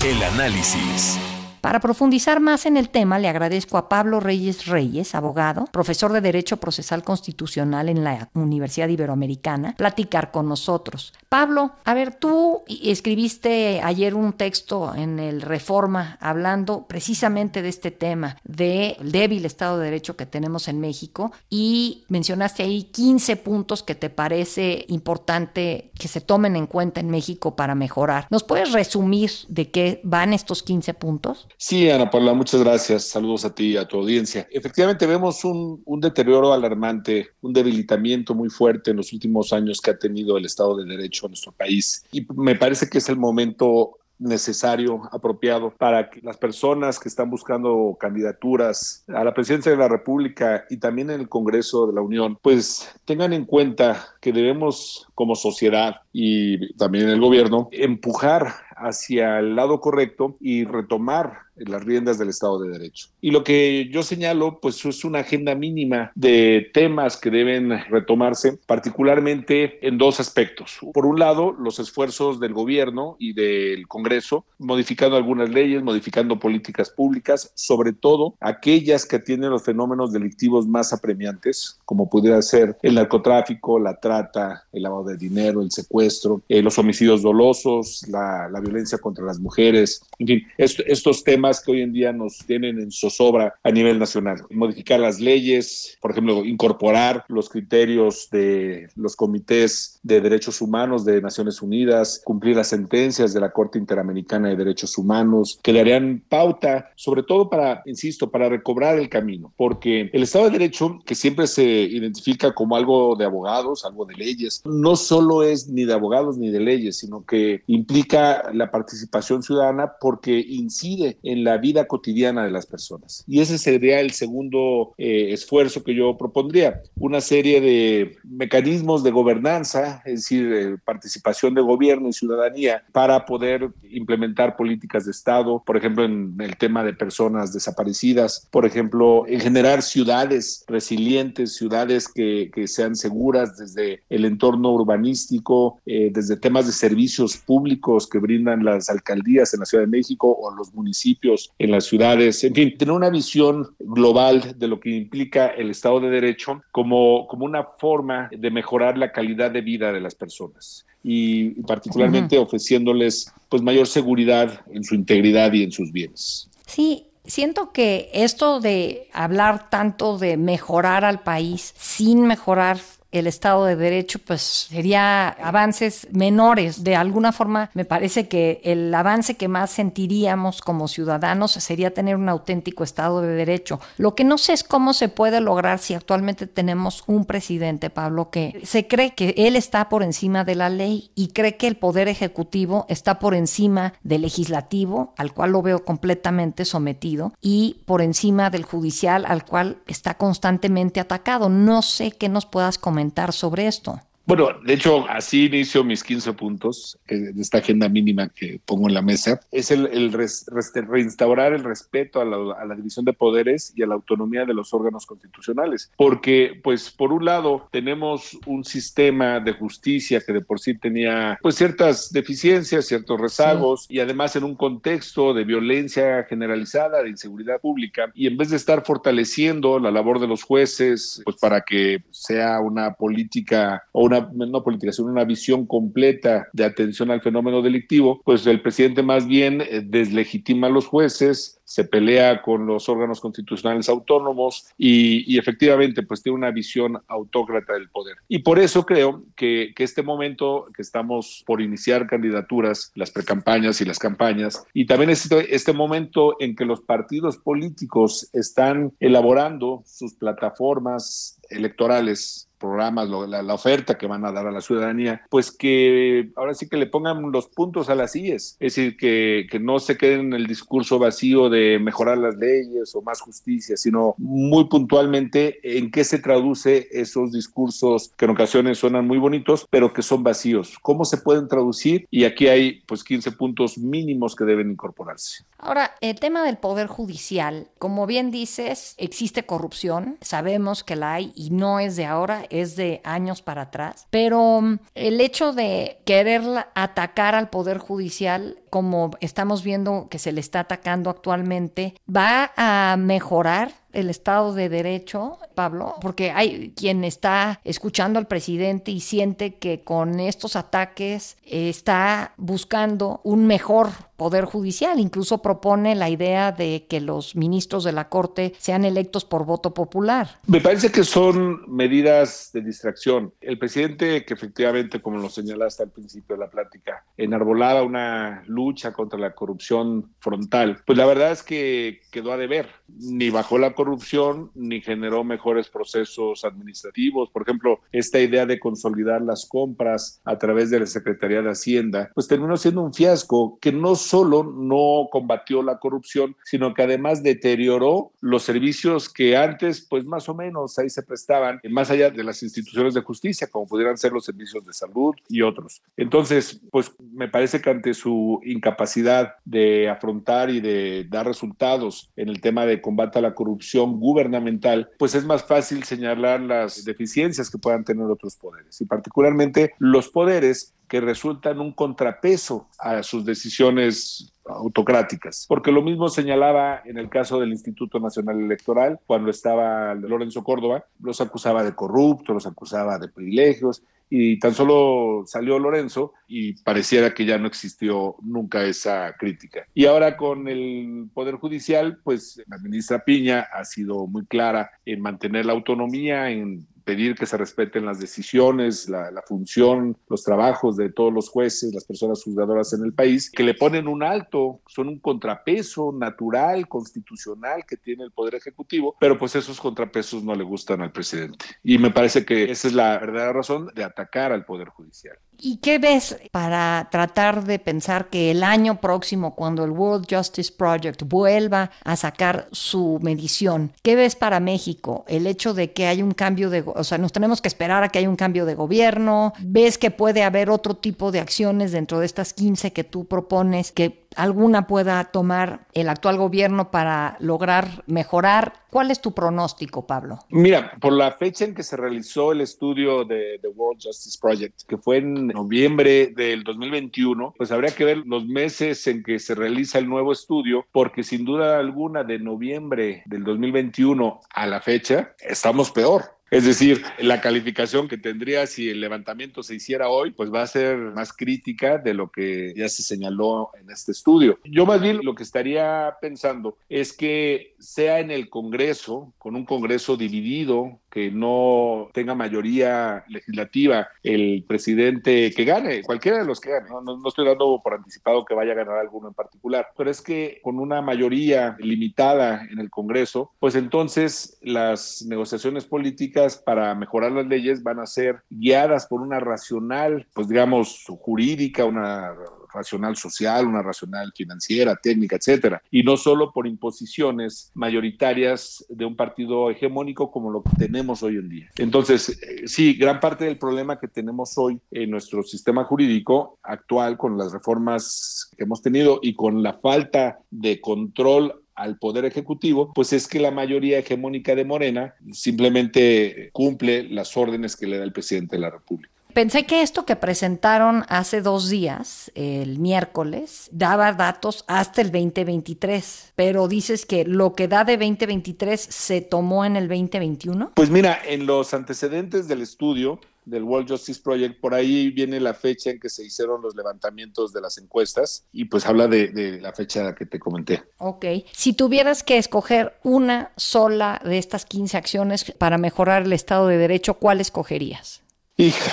El 0.06 0.22
análisis. 0.22 1.20
Para 1.62 1.80
profundizar 1.80 2.40
más 2.40 2.66
en 2.66 2.76
el 2.76 2.90
tema, 2.90 3.20
le 3.20 3.30
agradezco 3.30 3.78
a 3.78 3.88
Pablo 3.88 4.20
Reyes 4.20 4.66
Reyes, 4.66 5.14
abogado, 5.14 5.66
profesor 5.72 6.12
de 6.12 6.20
Derecho 6.20 6.58
Procesal 6.58 7.04
Constitucional 7.04 7.88
en 7.88 8.04
la 8.04 8.30
Universidad 8.34 8.90
Iberoamericana, 8.90 9.76
platicar 9.78 10.32
con 10.32 10.50
nosotros. 10.50 11.14
Pablo, 11.30 11.74
a 11.86 11.94
ver, 11.94 12.16
tú 12.16 12.64
escribiste 12.68 13.80
ayer 13.84 14.16
un 14.16 14.34
texto 14.34 14.96
en 14.96 15.20
el 15.20 15.44
Reforma 15.44 16.18
hablando 16.20 16.88
precisamente 16.88 17.62
de 17.62 17.70
este 17.70 17.92
tema, 17.92 18.38
del 18.44 19.12
débil 19.12 19.46
Estado 19.46 19.78
de 19.78 19.86
Derecho 19.86 20.18
que 20.18 20.26
tenemos 20.26 20.68
en 20.68 20.80
México 20.80 21.32
y 21.48 22.06
mencionaste 22.08 22.64
ahí 22.64 22.86
15 22.86 23.36
puntos 23.36 23.84
que 23.84 23.94
te 23.94 24.10
parece 24.10 24.86
importante 24.88 25.92
que 25.94 26.08
se 26.08 26.22
tomen 26.22 26.56
en 26.56 26.66
cuenta 26.66 27.02
en 27.02 27.12
México 27.12 27.56
para 27.56 27.76
mejorar. 27.76 28.26
¿Nos 28.32 28.44
puedes 28.44 28.72
resumir 28.72 29.30
de 29.48 29.70
qué 29.70 30.02
van 30.04 30.34
estos 30.34 30.64
15 30.64 30.96
puntos? 30.96 31.48
Sí, 31.58 31.90
Ana 31.90 32.10
Paula, 32.10 32.34
muchas 32.34 32.62
gracias. 32.62 33.06
Saludos 33.06 33.46
a 33.46 33.54
ti 33.54 33.72
y 33.72 33.78
a 33.78 33.88
tu 33.88 33.98
audiencia. 33.98 34.48
Efectivamente, 34.52 35.06
vemos 35.06 35.44
un, 35.44 35.82
un, 35.86 36.02
deterioro 36.02 36.54
alarmante, 36.54 37.30
un 37.42 37.54
debilitamiento 37.54 38.34
muy 38.34 38.50
fuerte 38.50 38.92
en 38.92 38.98
los 38.98 39.14
últimos 39.14 39.54
años 39.54 39.82
que 39.82 39.92
ha 39.92 39.98
tenido 39.98 40.38
el 40.38 40.46
Estado 40.46 40.78
de 40.78 40.86
Derecho 40.86 41.26
en 41.26 41.32
nuestro 41.32 41.52
país. 41.52 42.04
Y 42.12 42.26
me 42.36 42.56
parece 42.56 42.90
que 42.90 42.98
es 42.98 43.10
el 43.10 43.18
momento 43.18 43.98
necesario, 44.22 45.02
apropiado 45.12 45.72
para 45.72 46.10
que 46.10 46.22
las 46.22 46.38
personas 46.38 47.00
que 47.00 47.10
están 47.10 47.30
buscando 47.30 47.98
candidaturas 48.00 49.04
a 49.08 49.24
la 49.24 49.34
presidencia 49.34 49.72
de 49.72 49.78
la 49.78 49.88
República 49.88 50.66
y 50.70 50.78
también 50.78 51.10
en 51.10 51.22
el 51.22 51.30
Congreso 51.30 51.88
de 51.88 51.94
la 51.94 52.02
Unión, 52.02 52.38
pues 52.42 52.88
tengan 53.06 53.34
en 53.34 53.46
cuenta 53.46 54.06
que 54.22 54.32
debemos 54.32 55.08
como 55.16 55.36
sociedad 55.36 55.96
y 56.14 56.74
también 56.76 57.10
el 57.10 57.20
gobierno 57.20 57.70
empujar 57.72 58.54
hacia 58.82 59.40
el 59.40 59.56
lado 59.56 59.80
correcto 59.80 60.38
y 60.40 60.66
retomar 60.66 61.51
las 61.68 61.84
riendas 61.84 62.18
del 62.18 62.30
Estado 62.30 62.60
de 62.60 62.70
Derecho. 62.70 63.08
Y 63.22 63.32
lo 63.32 63.44
que 63.44 63.90
yo 63.92 64.04
señalo, 64.04 64.60
pues 64.60 64.84
es 64.86 65.04
una 65.04 65.20
agenda 65.20 65.56
mínima 65.56 66.12
de 66.16 66.70
temas 66.74 67.18
que 67.18 67.30
deben 67.30 67.72
retomarse, 67.90 68.58
particularmente 68.66 69.86
en 69.86 69.98
dos 69.98 70.20
aspectos. 70.20 70.80
Por 70.94 71.06
un 71.06 71.20
lado, 71.20 71.52
los 71.52 71.80
esfuerzos 71.80 72.40
del 72.40 72.54
gobierno 72.54 73.16
y 73.20 73.34
del 73.34 73.88
Congreso, 73.88 74.46
modificando 74.60 75.18
algunas 75.18 75.50
leyes, 75.50 75.84
modificando 75.84 76.40
políticas 76.40 76.90
públicas, 76.90 77.52
sobre 77.56 77.94
todo 77.94 78.36
aquellas 78.40 79.06
que 79.06 79.20
tienen 79.20 79.50
los 79.50 79.64
fenómenos 79.64 80.12
delictivos 80.12 80.68
más 80.68 80.94
apremiantes, 80.94 81.80
como 81.86 82.10
pudiera 82.10 82.42
ser 82.42 82.78
el 82.82 82.96
narcotráfico, 82.96 83.80
la 83.80 84.00
trata, 84.00 84.66
el 84.72 84.84
lavado 84.84 85.06
de 85.06 85.18
dinero, 85.18 85.62
el 85.62 85.72
secuestro, 85.72 86.42
eh, 86.48 86.62
los 86.62 86.78
homicidios 86.78 87.22
dolosos, 87.22 88.06
la, 88.08 88.50
la 88.50 88.60
violencia 88.60 88.98
contra 88.98 89.26
las 89.26 89.40
mujeres, 89.40 90.04
en 90.20 90.28
fin, 90.28 90.48
estos 90.58 91.24
temas 91.24 91.51
que 91.60 91.72
hoy 91.72 91.82
en 91.82 91.92
día 91.92 92.14
nos 92.14 92.38
tienen 92.38 92.80
en 92.80 92.92
zozobra 92.92 93.56
a 93.64 93.72
nivel 93.72 94.00
nacional. 94.00 94.44
Modificar 94.50 95.00
las 95.00 95.20
leyes, 95.20 95.98
por 96.02 96.12
ejemplo, 96.12 96.46
incorporar 96.46 97.26
los 97.28 97.50
criterios 97.50 98.30
de 98.32 98.88
los 98.96 99.16
comités 99.16 100.00
de 100.04 100.22
derechos 100.22 100.62
humanos 100.62 101.04
de 101.04 101.22
Naciones 101.22 101.62
Unidas, 101.62 102.22
cumplir 102.24 102.56
las 102.56 102.68
sentencias 102.68 103.34
de 103.34 103.40
la 103.40 103.52
Corte 103.52 103.78
Interamericana 103.78 104.50
de 104.50 104.56
Derechos 104.56 104.98
Humanos, 104.98 105.60
que 105.62 105.74
darían 105.74 106.24
pauta, 106.30 106.92
sobre 106.96 107.24
todo 107.24 107.50
para, 107.50 107.82
insisto, 107.86 108.30
para 108.30 108.50
recobrar 108.50 108.98
el 108.98 109.10
camino, 109.10 109.52
porque 109.58 110.10
el 110.14 110.24
Estado 110.24 110.46
de 110.46 110.52
Derecho, 110.52 111.00
que 111.06 111.16
siempre 111.16 111.48
se 111.48 111.64
identifica 111.64 112.54
como 112.54 112.76
algo 112.76 113.16
de 113.16 113.26
abogados, 113.26 113.86
algo 113.86 114.06
de 114.06 114.16
leyes, 114.16 114.62
no 114.66 114.96
solo 114.96 115.44
es 115.44 115.68
ni 115.68 115.86
de 115.86 115.94
abogados 115.94 116.38
ni 116.38 116.50
de 116.50 116.60
leyes, 116.60 116.98
sino 116.98 117.26
que 117.26 117.64
implica 117.68 118.52
la 118.54 118.72
participación 118.72 119.44
ciudadana 119.44 119.94
porque 120.00 120.40
incide 120.40 121.18
en 121.24 121.31
la 121.38 121.58
vida 121.58 121.86
cotidiana 121.86 122.44
de 122.44 122.52
las 122.52 122.66
personas. 122.66 123.24
Y 123.28 123.40
ese 123.42 123.58
sería 123.58 124.00
el 124.00 124.12
segundo 124.12 124.94
eh, 124.98 125.32
esfuerzo 125.32 125.84
que 125.84 125.96
yo 125.96 126.18
propondría, 126.18 126.82
una 126.98 127.22
serie 127.22 127.62
de 127.62 128.18
mecanismos 128.24 129.04
de 129.04 129.12
gobernanza, 129.12 130.02
es 130.06 130.22
decir, 130.22 130.52
eh, 130.54 130.78
participación 130.84 131.54
de 131.54 131.62
gobierno 131.62 132.10
y 132.10 132.14
ciudadanía 132.14 132.84
para 132.92 133.26
poder 133.26 133.70
implementar 133.90 134.56
políticas 134.56 135.06
de 135.06 135.12
Estado, 135.12 135.64
por 135.66 135.78
ejemplo, 135.78 136.04
en 136.04 136.36
el 136.40 136.58
tema 136.58 136.84
de 136.84 136.94
personas 136.94 137.54
desaparecidas, 137.54 138.48
por 138.52 138.66
ejemplo, 138.66 139.26
en 139.28 139.40
generar 139.40 139.82
ciudades 139.82 140.64
resilientes, 140.68 141.56
ciudades 141.56 142.08
que, 142.08 142.52
que 142.54 142.68
sean 142.68 142.96
seguras 142.96 143.58
desde 143.58 144.02
el 144.10 144.26
entorno 144.26 144.72
urbanístico, 144.72 145.80
eh, 145.86 146.12
desde 146.14 146.38
temas 146.38 146.68
de 146.68 146.74
servicios 146.74 147.38
públicos 147.38 148.08
que 148.08 148.20
brindan 148.20 148.64
las 148.64 148.90
alcaldías 148.90 149.54
en 149.54 149.62
la 149.62 149.66
Ciudad 149.66 149.84
de 149.84 149.90
México 149.90 150.36
o 150.40 150.54
los 150.54 150.74
municipios 150.74 151.21
en 151.60 151.72
las 151.72 151.86
ciudades, 151.86 152.44
en 152.44 152.54
fin, 152.54 152.78
tener 152.78 152.94
una 152.94 153.10
visión 153.10 153.76
global 153.80 154.56
de 154.58 154.68
lo 154.68 154.80
que 154.80 154.90
implica 154.90 155.48
el 155.48 155.70
Estado 155.70 156.00
de 156.00 156.10
Derecho 156.10 156.62
como, 156.72 157.28
como 157.28 157.46
una 157.46 157.64
forma 157.64 158.30
de 158.32 158.52
mejorar 158.52 158.98
la 158.98 159.12
calidad 159.12 159.52
de 159.52 159.62
vida 159.62 159.92
de 159.92 160.02
las 160.02 160.16
personas 160.16 160.86
y, 161.04 161.50
particularmente 161.62 162.38
ofreciéndoles 162.38 163.32
pues 163.50 163.62
mayor 163.62 163.88
seguridad 163.88 164.62
en 164.72 164.84
su 164.84 164.96
integridad 164.96 165.52
y 165.54 165.64
en 165.64 165.72
sus 165.72 165.92
bienes. 165.92 166.50
Sí, 166.66 167.06
Siento 167.24 167.72
que 167.72 168.10
esto 168.14 168.60
de 168.60 169.08
hablar 169.14 169.70
tanto 169.70 170.18
de 170.18 170.38
mejorar 170.38 171.06
al 171.06 171.22
país 171.22 171.76
sin 171.78 172.24
mejorar 172.26 172.80
el 173.12 173.28
Estado 173.28 173.66
de 173.66 173.76
Derecho, 173.76 174.20
pues 174.20 174.68
sería 174.70 175.28
avances 175.30 176.08
menores. 176.12 176.84
De 176.84 176.96
alguna 176.96 177.32
forma, 177.32 177.70
me 177.74 177.86
parece 177.86 178.28
que 178.28 178.62
el 178.64 178.94
avance 178.94 179.36
que 179.36 179.48
más 179.48 179.72
sentiríamos 179.72 180.62
como 180.62 180.88
ciudadanos 180.88 181.52
sería 181.52 181.94
tener 181.94 182.16
un 182.16 182.30
auténtico 182.30 182.84
Estado 182.84 183.22
de 183.22 183.34
Derecho. 183.36 183.80
Lo 183.98 184.16
que 184.16 184.24
no 184.24 184.38
sé 184.38 184.54
es 184.54 184.64
cómo 184.64 184.94
se 184.94 185.10
puede 185.10 185.42
lograr 185.42 185.80
si 185.80 185.94
actualmente 185.94 186.48
tenemos 186.48 187.04
un 187.08 187.26
presidente, 187.26 187.90
Pablo, 187.90 188.30
que 188.30 188.62
se 188.64 188.88
cree 188.88 189.14
que 189.14 189.34
él 189.38 189.56
está 189.56 189.90
por 189.90 190.04
encima 190.04 190.44
de 190.46 190.56
la 190.56 190.70
ley 190.70 191.12
y 191.16 191.30
cree 191.30 191.58
que 191.58 191.68
el 191.68 191.76
Poder 191.76 192.08
Ejecutivo 192.08 192.86
está 192.88 193.20
por 193.20 193.36
encima 193.36 193.94
del 194.04 194.22
Legislativo, 194.22 195.14
al 195.18 195.34
cual 195.34 195.52
lo 195.52 195.62
veo 195.62 195.84
completamente 195.84 196.64
sometido, 196.64 197.34
y 197.42 197.82
por 197.86 198.02
encima 198.02 198.50
del 198.50 198.64
Judicial, 198.64 199.26
al 199.28 199.44
cual 199.46 199.82
está 199.88 200.14
constantemente 200.14 201.00
atacado. 201.00 201.50
No 201.50 201.82
sé 201.82 202.12
qué 202.12 202.30
nos 202.30 202.46
puedas 202.46 202.78
comentar 202.78 203.01
sobre 203.34 203.68
esto. 203.68 204.00
Bueno, 204.26 204.50
de 204.64 204.74
hecho, 204.74 205.08
así 205.10 205.46
inicio 205.46 205.84
mis 205.84 206.04
15 206.04 206.34
puntos 206.34 207.00
de 207.08 207.42
esta 207.42 207.58
agenda 207.58 207.90
mínima 207.90 208.30
que 208.30 208.62
pongo 208.66 208.88
en 208.88 208.94
la 208.94 209.02
mesa. 209.02 209.40
Es 209.52 209.72
el, 209.72 209.88
el 209.88 210.14
reinstaurar 210.14 211.54
el 211.54 211.64
respeto 211.64 212.22
a 212.22 212.26
la, 212.26 212.54
a 212.54 212.66
la, 212.66 212.76
división 212.76 213.04
de 213.04 213.14
poderes 213.14 213.74
y 213.76 213.84
a 213.84 213.88
la 213.88 213.96
autonomía 213.96 214.46
de 214.46 214.54
los 214.54 214.74
órganos 214.74 215.06
constitucionales. 215.06 215.92
Porque, 215.98 216.60
pues, 216.64 216.92
por 216.92 217.12
un 217.12 217.26
lado, 217.26 217.68
tenemos 217.72 218.38
un 218.46 218.64
sistema 218.64 219.40
de 219.40 219.54
justicia 219.54 220.22
que 220.26 220.34
de 220.34 220.42
por 220.42 220.60
sí 220.60 220.78
tenía, 220.78 221.38
pues, 221.42 221.56
ciertas 221.56 222.12
deficiencias, 222.12 222.86
ciertos 222.86 223.20
rezagos, 223.20 223.86
sí. 223.86 223.96
y 223.96 224.00
además 224.00 224.36
en 224.36 224.44
un 224.44 224.56
contexto 224.56 225.34
de 225.34 225.44
violencia 225.44 226.24
generalizada, 226.24 227.02
de 227.04 227.10
inseguridad 227.10 227.60
pública, 227.60 228.12
y 228.14 228.28
en 228.28 228.38
vez 228.38 228.52
de 228.52 228.58
estar 228.58 228.86
fortaleciendo 228.86 229.80
la 229.80 229.92
labor 229.92 230.20
de 230.20 230.28
los 230.28 230.44
jueces, 230.44 231.22
pues, 231.26 231.38
para 231.38 231.62
que 231.62 232.04
sea 232.12 232.60
una 232.60 232.94
política 232.94 233.84
o 233.92 234.11
una 234.20 234.48
no 234.48 234.64
política, 234.64 234.92
sino 234.92 235.10
una 235.10 235.24
visión 235.24 235.66
completa 235.66 236.48
de 236.54 236.66
atención 236.66 237.12
al 237.12 237.22
fenómeno 237.22 237.62
delictivo, 237.62 238.22
pues 238.26 238.46
el 238.48 238.62
presidente 238.62 239.04
más 239.04 239.28
bien 239.28 239.62
eh, 239.62 239.82
deslegitima 239.86 240.68
a 240.68 240.72
los 240.72 240.88
jueces, 240.88 241.61
se 241.72 241.86
pelea 241.86 242.42
con 242.42 242.66
los 242.66 242.90
órganos 242.90 243.22
constitucionales 243.22 243.88
autónomos 243.88 244.66
y, 244.78 245.24
y, 245.34 245.38
efectivamente 245.38 246.04
pues 246.04 246.22
tiene 246.22 246.38
una 246.38 246.52
visión 246.52 247.02
autócrata 247.08 247.74
del 247.74 247.90
poder. 247.90 248.18
Y 248.28 248.40
por 248.40 248.60
eso 248.60 248.86
creo 248.86 249.24
que, 249.38 249.72
que 249.74 249.86
este 249.86 250.04
momento 250.04 250.68
que 250.76 250.82
estamos 250.82 251.44
por 251.46 251.62
iniciar 251.62 252.08
candidaturas, 252.08 252.92
las 252.94 253.10
precampañas 253.10 253.80
y 253.80 253.86
las 253.86 254.00
campañas, 254.00 254.66
y 254.74 254.86
también 254.86 255.12
este, 255.12 255.56
este 255.56 255.72
momento 255.72 256.36
en 256.42 256.58
que 256.58 256.66
los 256.66 256.82
partidos 256.82 257.38
políticos 257.38 258.30
están 258.34 258.92
elaborando 259.00 259.82
sus 259.86 260.14
plataformas 260.16 261.40
electorales 261.50 262.50
programas, 262.62 263.10
lo, 263.10 263.28
la, 263.28 263.42
la, 263.42 263.56
oferta 263.56 263.98
que 263.98 264.08
van 264.08 264.24
a 264.24 264.32
dar 264.32 264.46
a 264.48 264.52
la 264.52 264.62
ciudadanía, 264.62 265.24
pues 265.30 265.52
que 265.52 266.30
ahora 266.36 266.54
sí 266.54 266.70
que 266.70 266.78
le 266.78 266.86
pongan 266.86 267.32
los 267.32 267.48
puntos 267.48 267.90
a 267.90 267.96
las 267.96 268.16
IES, 268.16 268.56
es 268.60 268.76
decir, 268.76 268.96
que, 268.96 269.48
que 269.50 269.60
no 269.60 269.80
se 269.80 269.98
queden 269.98 270.28
en 270.28 270.34
el 270.34 270.46
discurso 270.46 271.00
vacío 271.00 271.50
de 271.50 271.61
mejorar 271.80 272.18
las 272.18 272.36
leyes 272.38 272.96
o 272.96 273.02
más 273.02 273.22
justicia, 273.22 273.78
sino 273.78 274.16
muy 274.18 274.66
puntualmente 274.66 275.60
en 275.78 275.92
qué 275.92 276.04
se 276.04 276.20
traduce 276.20 276.88
esos 276.92 277.32
discursos 277.32 278.12
que 278.18 278.26
en 278.26 278.32
ocasiones 278.32 278.78
suenan 278.78 279.08
muy 279.08 279.18
bonitos, 279.18 279.68
pero 279.70 279.94
que 279.94 280.02
son 280.02 280.24
vacíos. 280.24 280.78
¿Cómo 280.82 281.06
se 281.06 281.18
pueden 281.18 281.48
traducir? 281.48 282.08
Y 282.10 282.26
aquí 282.26 282.48
hay 282.48 282.82
pues 282.88 283.04
15 283.04 283.32
puntos 283.34 283.78
mínimos 283.78 284.36
que 284.36 284.46
deben 284.46 284.72
incorporarse. 284.72 285.44
Ahora, 285.62 285.96
el 286.02 286.20
tema 286.20 286.44
del 286.44 286.58
Poder 286.58 286.88
Judicial, 286.88 287.68
como 287.78 288.08
bien 288.08 288.32
dices, 288.32 288.96
existe 288.98 289.46
corrupción, 289.46 290.18
sabemos 290.20 290.84
que 290.84 290.96
la 290.96 291.14
hay 291.14 291.32
y 291.36 291.52
no 291.52 291.80
es 291.80 291.96
de 291.96 292.06
ahora, 292.06 292.46
es 292.50 292.76
de 292.76 293.00
años 293.04 293.44
para 293.44 293.64
atrás, 293.64 294.08
pero 294.10 294.62
mm, 294.62 294.80
el 294.96 295.22
hecho 295.22 295.54
de 295.54 296.02
querer 296.04 296.42
atacar 296.74 297.36
al 297.36 297.50
Poder 297.50 297.78
Judicial, 297.78 298.60
como 298.72 299.12
estamos 299.20 299.64
viendo 299.64 300.08
que 300.10 300.18
se 300.18 300.32
le 300.32 300.42
está 300.42 300.62
atacando 300.62 301.12
actualmente, 301.12 301.94
va 302.10 302.52
a 302.58 302.98
mejorar 302.98 303.72
el 303.94 304.10
Estado 304.10 304.54
de 304.54 304.70
Derecho, 304.70 305.38
Pablo, 305.56 305.96
porque 306.02 306.32
hay 306.32 306.74
quien 306.76 307.04
está 307.04 307.60
escuchando 307.64 308.20
al 308.20 308.28
presidente 308.28 308.92
y 308.92 309.02
siente 309.02 309.56
que 309.56 309.84
con 309.84 310.20
estos 310.20 310.56
ataques 310.56 311.38
está 311.44 312.34
buscando 312.38 313.22
un 313.24 313.48
mejor 313.48 313.90
poder 314.22 314.46
judicial. 314.46 315.00
Incluso 315.00 315.42
propone 315.42 315.96
la 315.96 316.08
idea 316.08 316.52
de 316.52 316.86
que 316.88 317.02
los 317.02 317.36
ministros 317.36 317.84
de 317.84 317.92
la 317.92 318.08
Corte 318.08 318.54
sean 318.60 318.86
electos 318.86 319.26
por 319.26 319.48
voto 319.48 319.74
popular. 319.74 320.40
Me 320.46 320.62
parece 320.62 320.92
que 320.92 321.04
son 321.04 321.64
medidas 321.68 322.52
de 322.54 322.62
distracción. 322.62 323.34
El 323.42 323.58
presidente, 323.58 324.24
que 324.24 324.36
efectivamente, 324.36 325.02
como 325.02 325.18
lo 325.18 325.28
señalaste 325.28 325.82
al 325.82 325.90
principio 325.90 326.36
de 326.36 326.42
la 326.42 326.52
plática, 326.52 327.04
enarbolaba 327.18 327.82
una 327.82 328.44
lucha 328.46 328.94
contra 328.94 329.18
la 329.18 329.34
corrupción 329.34 330.12
frontal, 330.20 330.84
pues 330.86 331.00
la 331.00 331.08
verdad 331.08 331.32
es 331.32 331.42
que 331.42 332.02
quedó 332.12 332.32
a 332.32 332.38
deber. 332.38 332.68
Ni 332.90 333.32
bajó 333.32 333.58
la 333.58 333.74
corrupción 333.74 334.52
ni 334.54 334.82
generó 334.82 335.24
mejores 335.24 335.68
procesos 335.68 336.46
administrativos. 336.46 337.32
Por 337.32 337.42
ejemplo, 337.42 337.80
esta 337.92 338.20
idea 338.20 338.46
de 338.46 338.60
consolidar 338.60 339.24
las 339.24 339.48
compras 339.48 340.22
a 340.26 340.38
través 340.38 340.70
de 340.70 340.82
la 340.82 340.86
Secretaría 340.86 341.42
de 341.42 341.50
Hacienda, 341.50 342.12
pues 342.14 342.28
terminó 342.28 342.56
siendo 342.56 342.84
un 342.84 342.94
fiasco 342.94 343.58
que 343.60 343.72
no 343.72 343.96
solo 344.12 344.44
no 344.44 345.08
combatió 345.10 345.64
la 345.64 345.80
corrupción, 345.80 346.36
sino 346.44 346.74
que 346.74 346.84
además 346.84 347.24
deterioró 347.24 348.12
los 348.20 348.44
servicios 348.44 349.08
que 349.08 349.38
antes, 349.38 349.88
pues 349.90 350.04
más 350.04 350.28
o 350.28 350.36
menos 350.36 350.78
ahí 350.78 350.90
se 350.90 351.02
prestaban, 351.02 351.62
más 351.70 351.90
allá 351.90 352.10
de 352.10 352.22
las 352.26 352.44
instituciones 352.44 352.94
de 352.94 353.04
justicia, 353.04 353.48
como 353.48 353.68
pudieran 353.68 353.98
ser 353.98 354.12
los 354.12 354.26
servicios 354.26 354.66
de 354.66 354.74
salud 354.74 355.16
y 355.30 355.42
otros. 355.42 355.82
Entonces, 355.96 356.60
pues 356.72 356.92
me 357.14 357.30
parece 357.30 357.62
que 357.62 357.70
ante 357.70 357.94
su 357.94 358.42
incapacidad 358.44 359.36
de 359.46 359.88
afrontar 359.88 360.50
y 360.50 360.60
de 360.60 361.06
dar 361.10 361.26
resultados 361.26 362.12
en 362.18 362.28
el 362.28 362.42
tema 362.42 362.66
de 362.66 362.82
combate 362.82 363.20
a 363.20 363.22
la 363.22 363.34
corrupción 363.34 363.98
gubernamental, 363.98 364.90
pues 365.00 365.16
es 365.16 365.24
más 365.24 365.46
fácil 365.46 365.84
señalar 365.84 366.42
las 366.42 366.84
deficiencias 366.84 367.50
que 367.50 367.60
puedan 367.60 367.86
tener 367.86 368.08
otros 368.08 368.36
poderes 368.36 368.82
y 368.82 368.86
particularmente 368.86 369.74
los 369.80 370.10
poderes 370.10 370.76
que 370.92 371.00
resultan 371.00 371.62
un 371.62 371.72
contrapeso 371.72 372.68
a 372.78 373.02
sus 373.02 373.24
decisiones 373.24 374.34
autocráticas. 374.44 375.46
Porque 375.48 375.72
lo 375.72 375.82
mismo 375.82 376.10
señalaba 376.10 376.82
en 376.84 376.98
el 376.98 377.08
caso 377.08 377.40
del 377.40 377.52
Instituto 377.52 377.98
Nacional 378.02 378.42
Electoral, 378.42 379.00
cuando 379.08 379.32
estaba 379.32 379.96
Lorenzo 379.96 380.44
Córdoba, 380.44 380.84
los 381.02 381.22
acusaba 381.22 381.64
de 381.64 381.74
corruptos, 381.76 382.34
los 382.34 382.46
acusaba 382.46 383.00
de 383.00 383.08
privilegios, 383.08 383.84
y 384.10 384.38
tan 384.40 384.54
solo 384.54 385.24
salió 385.26 385.58
Lorenzo 385.58 386.12
y 386.28 386.62
pareciera 386.64 387.14
que 387.14 387.24
ya 387.24 387.38
no 387.38 387.48
existió 387.48 388.18
nunca 388.22 388.66
esa 388.66 389.16
crítica. 389.18 389.66
Y 389.74 389.86
ahora 389.86 390.18
con 390.18 390.50
el 390.50 391.08
Poder 391.14 391.36
Judicial, 391.36 392.00
pues 392.04 392.44
la 392.48 392.58
ministra 392.58 393.06
Piña 393.06 393.48
ha 393.54 393.64
sido 393.64 394.08
muy 394.08 394.26
clara 394.26 394.72
en 394.86 395.00
mantener 395.00 395.46
la 395.46 395.54
autonomía, 395.54 396.30
en 396.30 396.68
pedir 396.92 397.16
que 397.16 397.26
se 397.26 397.38
respeten 397.38 397.86
las 397.86 398.02
decisiones, 398.02 398.90
la, 398.90 399.24
función, 399.26 399.96
los 400.10 400.24
trabajos 400.26 400.76
de 400.76 400.90
todos 400.90 401.14
los 401.14 401.30
jueces, 401.30 401.74
las 401.74 401.86
personas 401.86 402.22
juzgadoras 402.22 402.74
en 402.74 402.84
el 402.84 402.92
país, 402.92 403.32
que 403.32 403.44
le 403.44 403.54
ponen 403.54 403.88
un 403.88 404.04
alto, 404.04 404.60
son 404.68 404.90
un 404.90 405.00
contrapeso 405.00 405.94
natural, 405.94 406.68
constitucional 406.68 407.64
que 407.66 407.78
tiene 407.78 408.04
el 408.04 408.12
Poder 408.12 408.36
Ejecutivo, 408.36 408.98
pero 409.00 409.18
pues 409.18 409.38
esos 409.38 409.62
contrapesos 409.62 410.22
no 410.22 410.36
le 410.36 410.44
gustan 410.44 410.82
al 410.82 410.92
presidente. 410.92 411.46
Y 411.64 411.78
me 411.78 411.92
parece 411.92 412.26
que 412.26 412.52
esa 412.52 412.68
es 412.68 412.74
la 412.74 412.98
verdadera 412.98 413.32
razón 413.32 413.68
de 413.74 413.86
atacar 413.86 414.34
al 414.34 414.44
Poder 414.44 414.68
Judicial. 414.68 415.18
¿Y 415.44 415.58
qué 415.58 415.80
ves 415.80 416.20
para 416.32 416.88
tratar 416.92 417.46
de 417.46 417.58
pensar 417.58 418.10
que 418.10 418.30
el 418.30 418.44
año 418.44 418.80
próximo, 418.80 419.34
cuando 419.34 419.64
el 419.64 419.72
World 419.72 420.06
Justice 420.08 420.54
Project 420.56 421.02
vuelva 421.04 421.72
a 421.84 421.96
sacar 421.96 422.48
su 422.52 423.00
medición, 423.02 423.72
qué 423.82 423.96
ves 423.96 424.16
para 424.16 424.40
México? 424.40 425.04
El 425.08 425.26
hecho 425.26 425.56
de 425.56 425.72
que 425.72 425.88
hay 425.88 426.04
un 426.04 426.12
cambio 426.12 426.52
de, 426.52 426.64
o 426.82 426.84
sea, 426.84 426.98
nos 426.98 427.14
tenemos 427.14 427.42
que 427.42 427.48
esperar 427.48 427.84
a 427.84 427.90
que 427.90 428.00
haya 428.00 428.10
un 428.10 428.16
cambio 428.16 428.46
de 428.46 428.56
gobierno, 428.56 429.34
ves 429.40 429.78
que 429.78 429.92
puede 429.92 430.24
haber 430.24 430.50
otro 430.50 430.76
tipo 430.76 431.12
de 431.12 431.20
acciones 431.20 431.72
dentro 431.72 432.00
de 432.00 432.06
estas 432.06 432.34
15 432.34 432.74
que 432.74 432.84
tú 432.84 433.06
propones 433.06 433.72
que 433.72 434.02
alguna 434.16 434.68
pueda 434.68 435.04
tomar 435.06 435.68
el 435.74 435.90
actual 435.90 436.18
gobierno 436.18 436.72
para 436.72 437.16
lograr 437.20 437.84
mejorar. 437.88 438.54
¿Cuál 438.70 438.92
es 438.92 439.02
tu 439.02 439.14
pronóstico, 439.14 439.86
Pablo? 439.86 440.20
Mira, 440.30 440.74
por 440.80 440.94
la 440.94 441.12
fecha 441.12 441.46
en 441.46 441.54
que 441.54 441.64
se 441.64 441.78
realizó 441.78 442.32
el 442.32 442.42
estudio 442.42 443.04
de 443.04 443.40
The 443.42 443.50
World 443.50 443.82
Justice 443.84 444.18
Project, 444.20 444.62
que 444.68 444.78
fue 444.78 444.98
en 444.98 445.28
noviembre 445.28 446.08
del 446.08 446.44
2021, 446.44 447.34
pues 447.38 447.52
habría 447.52 447.76
que 447.76 447.86
ver 447.86 447.98
los 448.06 448.26
meses 448.26 448.86
en 448.88 449.04
que 449.04 449.20
se 449.20 449.36
realiza 449.36 449.80
el 449.80 449.90
nuevo 449.90 450.12
estudio, 450.12 450.66
porque 450.72 451.04
sin 451.04 451.26
duda 451.26 451.60
alguna 451.60 452.04
de 452.04 452.20
noviembre 452.20 453.04
del 453.06 453.24
2021 453.24 454.22
a 454.34 454.48
la 454.48 454.62
fecha 454.62 455.14
estamos 455.20 455.72
peor. 455.72 456.21
Es 456.32 456.46
decir, 456.46 456.82
la 457.00 457.20
calificación 457.20 457.90
que 457.90 457.98
tendría 457.98 458.48
si 458.48 458.70
el 458.70 458.80
levantamiento 458.80 459.44
se 459.44 459.56
hiciera 459.56 459.90
hoy, 459.90 460.12
pues 460.12 460.34
va 460.34 460.44
a 460.44 460.48
ser 460.48 460.78
más 460.78 461.12
crítica 461.12 461.78
de 461.78 461.94
lo 461.94 462.10
que 462.10 462.54
ya 462.56 462.70
se 462.70 462.84
señaló 462.84 463.50
en 463.60 463.70
este 463.70 463.92
estudio. 463.92 464.40
Yo 464.46 464.66
más 464.66 464.80
bien 464.80 465.02
lo 465.04 465.14
que 465.14 465.24
estaría 465.24 465.98
pensando 466.00 466.58
es 466.70 466.94
que 466.94 467.56
sea 467.60 468.00
en 468.00 468.12
el 468.12 468.30
Congreso, 468.30 469.14
con 469.18 469.36
un 469.36 469.44
Congreso 469.44 469.98
dividido, 469.98 470.80
que 470.92 471.10
no 471.10 471.90
tenga 471.94 472.14
mayoría 472.14 473.04
legislativa 473.08 473.88
el 474.04 474.44
presidente 474.48 475.32
que 475.32 475.46
gane, 475.46 475.84
cualquiera 475.84 476.20
de 476.20 476.26
los 476.26 476.40
que 476.40 476.52
gane. 476.52 476.70
No, 476.70 476.82
no, 476.82 477.08
estoy 477.08 477.26
dando 477.26 477.62
por 477.64 477.74
anticipado 477.74 478.26
que 478.26 478.36
vaya 478.36 478.52
a 478.52 478.56
ganar 478.56 478.78
alguno 478.78 479.08
en 479.08 479.14
particular, 479.14 479.68
pero 479.78 479.90
es 479.90 480.02
que 480.02 480.40
con 480.44 480.60
una 480.60 480.82
mayoría 480.82 481.56
limitada 481.60 482.46
en 482.52 482.60
el 482.60 482.70
Congreso, 482.70 483.32
pues 483.40 483.56
entonces 483.56 484.38
las 484.42 485.04
negociaciones 485.08 485.66
políticas 485.66 486.38
para 486.38 486.76
mejorar 486.76 487.12
las 487.12 487.26
leyes 487.26 487.64
van 487.64 487.80
a 487.80 487.88
ser 487.88 488.22
guiadas 488.30 488.88
por 488.88 489.02
una 489.02 489.20
racional, 489.20 490.08
pues 490.14 490.28
digamos, 490.28 490.86
jurídica, 491.00 491.66
una 491.66 492.14
racional 492.54 492.96
social, 492.96 493.46
una 493.48 493.62
racional 493.62 494.12
financiera, 494.16 494.76
técnica, 494.76 495.16
etcétera, 495.16 495.62
y 495.72 495.84
no 495.84 495.98
solo 495.98 496.32
por 496.32 496.48
imposiciones 496.48 497.52
mayoritarias 497.54 498.66
de 498.70 498.86
un 498.86 498.96
partido 498.96 499.50
hegemónico 499.50 500.12
como 500.12 500.32
lo 500.32 500.44
que 500.44 500.52
tenemos 500.58 501.04
hoy 501.04 501.18
en 501.18 501.30
día. 501.30 501.50
Entonces, 501.58 502.10
eh, 502.10 502.48
sí, 502.48 502.74
gran 502.74 503.00
parte 503.00 503.26
del 503.26 503.38
problema 503.38 503.80
que 503.80 503.88
tenemos 503.88 504.38
hoy 504.38 504.60
en 504.72 504.90
nuestro 504.90 505.24
sistema 505.24 505.64
jurídico 505.64 506.40
actual 506.44 506.98
con 506.98 507.18
las 507.18 507.32
reformas 507.32 508.30
que 508.38 508.44
hemos 508.44 508.62
tenido 508.62 509.00
y 509.02 509.14
con 509.14 509.44
la 509.44 509.54
falta 509.54 510.20
de 510.30 510.62
control 510.62 511.42
al 511.56 511.78
Poder 511.78 512.06
Ejecutivo, 512.06 512.72
pues 512.74 512.94
es 512.94 513.08
que 513.08 513.20
la 513.20 513.32
mayoría 513.32 513.80
hegemónica 513.80 514.36
de 514.36 514.46
Morena 514.46 514.96
simplemente 515.12 516.30
cumple 516.34 516.84
las 516.84 517.16
órdenes 517.16 517.56
que 517.56 517.68
le 517.68 517.78
da 517.78 517.84
el 517.84 517.94
presidente 517.94 518.36
de 518.36 518.42
la 518.42 518.50
República. 518.50 518.92
Pensé 519.14 519.46
que 519.46 519.62
esto 519.62 519.86
que 519.86 519.96
presentaron 519.96 520.84
hace 520.88 521.22
dos 521.22 521.50
días, 521.50 522.12
el 522.16 522.60
miércoles, 522.60 523.50
daba 523.52 523.92
datos 523.94 524.44
hasta 524.48 524.82
el 524.82 524.92
2023, 524.92 526.14
pero 526.16 526.48
dices 526.48 526.86
que 526.86 527.04
lo 527.06 527.34
que 527.34 527.48
da 527.48 527.64
de 527.64 527.78
2023 527.78 528.60
se 528.62 529.02
tomó 529.02 529.44
en 529.44 529.56
el 529.56 529.68
2021. 529.68 530.54
Pues 530.56 530.70
mira, 530.70 531.00
en 531.06 531.26
los 531.26 531.54
antecedentes 531.54 532.28
del 532.28 532.42
estudio 532.42 533.00
del 533.26 533.44
World 533.44 533.70
Justice 533.70 534.02
Project, 534.02 534.40
por 534.40 534.54
ahí 534.54 534.90
viene 534.90 535.20
la 535.20 535.34
fecha 535.34 535.70
en 535.70 535.80
que 535.80 535.90
se 535.90 536.06
hicieron 536.06 536.42
los 536.42 536.56
levantamientos 536.56 537.34
de 537.34 537.42
las 537.42 537.58
encuestas 537.58 538.26
y 538.32 538.46
pues 538.46 538.66
habla 538.66 538.88
de, 538.88 539.10
de 539.10 539.40
la 539.40 539.54
fecha 539.54 539.94
que 539.94 540.06
te 540.06 540.20
comenté. 540.20 540.64
Ok, 540.78 541.06
si 541.32 541.54
tuvieras 541.54 542.04
que 542.04 542.18
escoger 542.18 542.78
una 542.84 543.32
sola 543.38 544.02
de 544.04 544.18
estas 544.18 544.46
15 544.46 544.78
acciones 544.78 545.32
para 545.38 545.58
mejorar 545.58 546.04
el 546.04 546.14
Estado 546.14 546.48
de 546.48 546.58
Derecho, 546.58 546.96
¿cuál 546.96 547.22
escogerías? 547.22 548.02
Hija, 548.38 548.72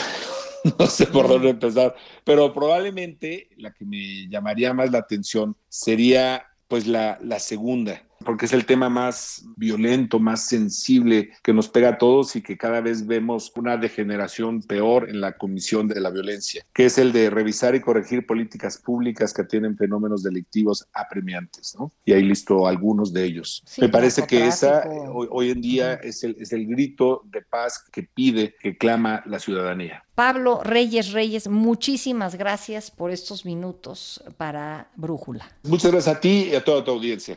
no 0.78 0.86
sé 0.86 1.06
por 1.06 1.28
dónde 1.28 1.50
empezar, 1.50 1.94
pero 2.24 2.52
probablemente 2.52 3.48
la 3.56 3.72
que 3.72 3.84
me 3.84 4.28
llamaría 4.28 4.72
más 4.74 4.90
la 4.90 4.98
atención 4.98 5.56
sería 5.68 6.44
pues 6.68 6.86
la, 6.86 7.18
la 7.22 7.38
segunda, 7.38 8.02
porque 8.24 8.46
es 8.46 8.52
el 8.52 8.66
tema 8.66 8.90
más 8.90 9.46
violento, 9.56 10.18
más 10.18 10.46
sensible 10.46 11.30
que 11.42 11.54
nos 11.54 11.68
pega 11.68 11.90
a 11.90 11.98
todos 11.98 12.36
y 12.36 12.42
que 12.42 12.58
cada 12.58 12.82
vez 12.82 13.06
vemos 13.06 13.50
una 13.56 13.78
degeneración 13.78 14.62
peor 14.62 15.08
en 15.08 15.20
la 15.20 15.38
comisión 15.38 15.88
de 15.88 16.00
la 16.00 16.10
violencia, 16.10 16.64
que 16.74 16.84
es 16.84 16.98
el 16.98 17.12
de 17.12 17.30
revisar 17.30 17.74
y 17.74 17.80
corregir 17.80 18.26
políticas 18.26 18.76
públicas 18.78 19.32
que 19.32 19.44
tienen 19.44 19.78
fenómenos 19.78 20.22
delictivos 20.22 20.86
apremiantes, 20.92 21.74
¿no? 21.78 21.92
Y 22.04 22.12
ahí 22.12 22.22
listo 22.22 22.66
algunos 22.66 23.12
de 23.12 23.24
ellos. 23.24 23.64
Me 23.78 23.88
parece 23.88 24.26
que 24.26 24.46
esa 24.46 24.84
hoy, 25.10 25.28
hoy 25.30 25.50
en 25.50 25.60
día 25.62 25.94
es 25.94 26.22
el, 26.22 26.36
es 26.38 26.52
el 26.52 26.66
grito 26.66 27.22
de 27.24 27.42
paz 27.42 27.82
que 27.90 28.02
pide, 28.02 28.54
que 28.60 28.76
clama 28.76 29.22
la 29.24 29.38
ciudadanía. 29.38 30.04
Pablo 30.18 30.60
Reyes 30.64 31.12
Reyes, 31.12 31.46
muchísimas 31.46 32.34
gracias 32.34 32.90
por 32.90 33.12
estos 33.12 33.44
minutos 33.44 34.20
para 34.36 34.88
Brújula. 34.96 35.48
Muchas 35.62 35.92
gracias 35.92 36.16
a 36.16 36.20
ti 36.20 36.48
y 36.50 36.56
a 36.56 36.64
toda 36.64 36.82
tu 36.82 36.90
audiencia. 36.90 37.36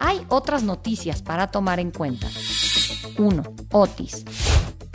Hay 0.00 0.24
otras 0.28 0.62
noticias 0.62 1.22
para 1.22 1.48
tomar 1.48 1.80
en 1.80 1.90
cuenta. 1.90 2.28
1. 3.18 3.42
Otis. 3.72 4.24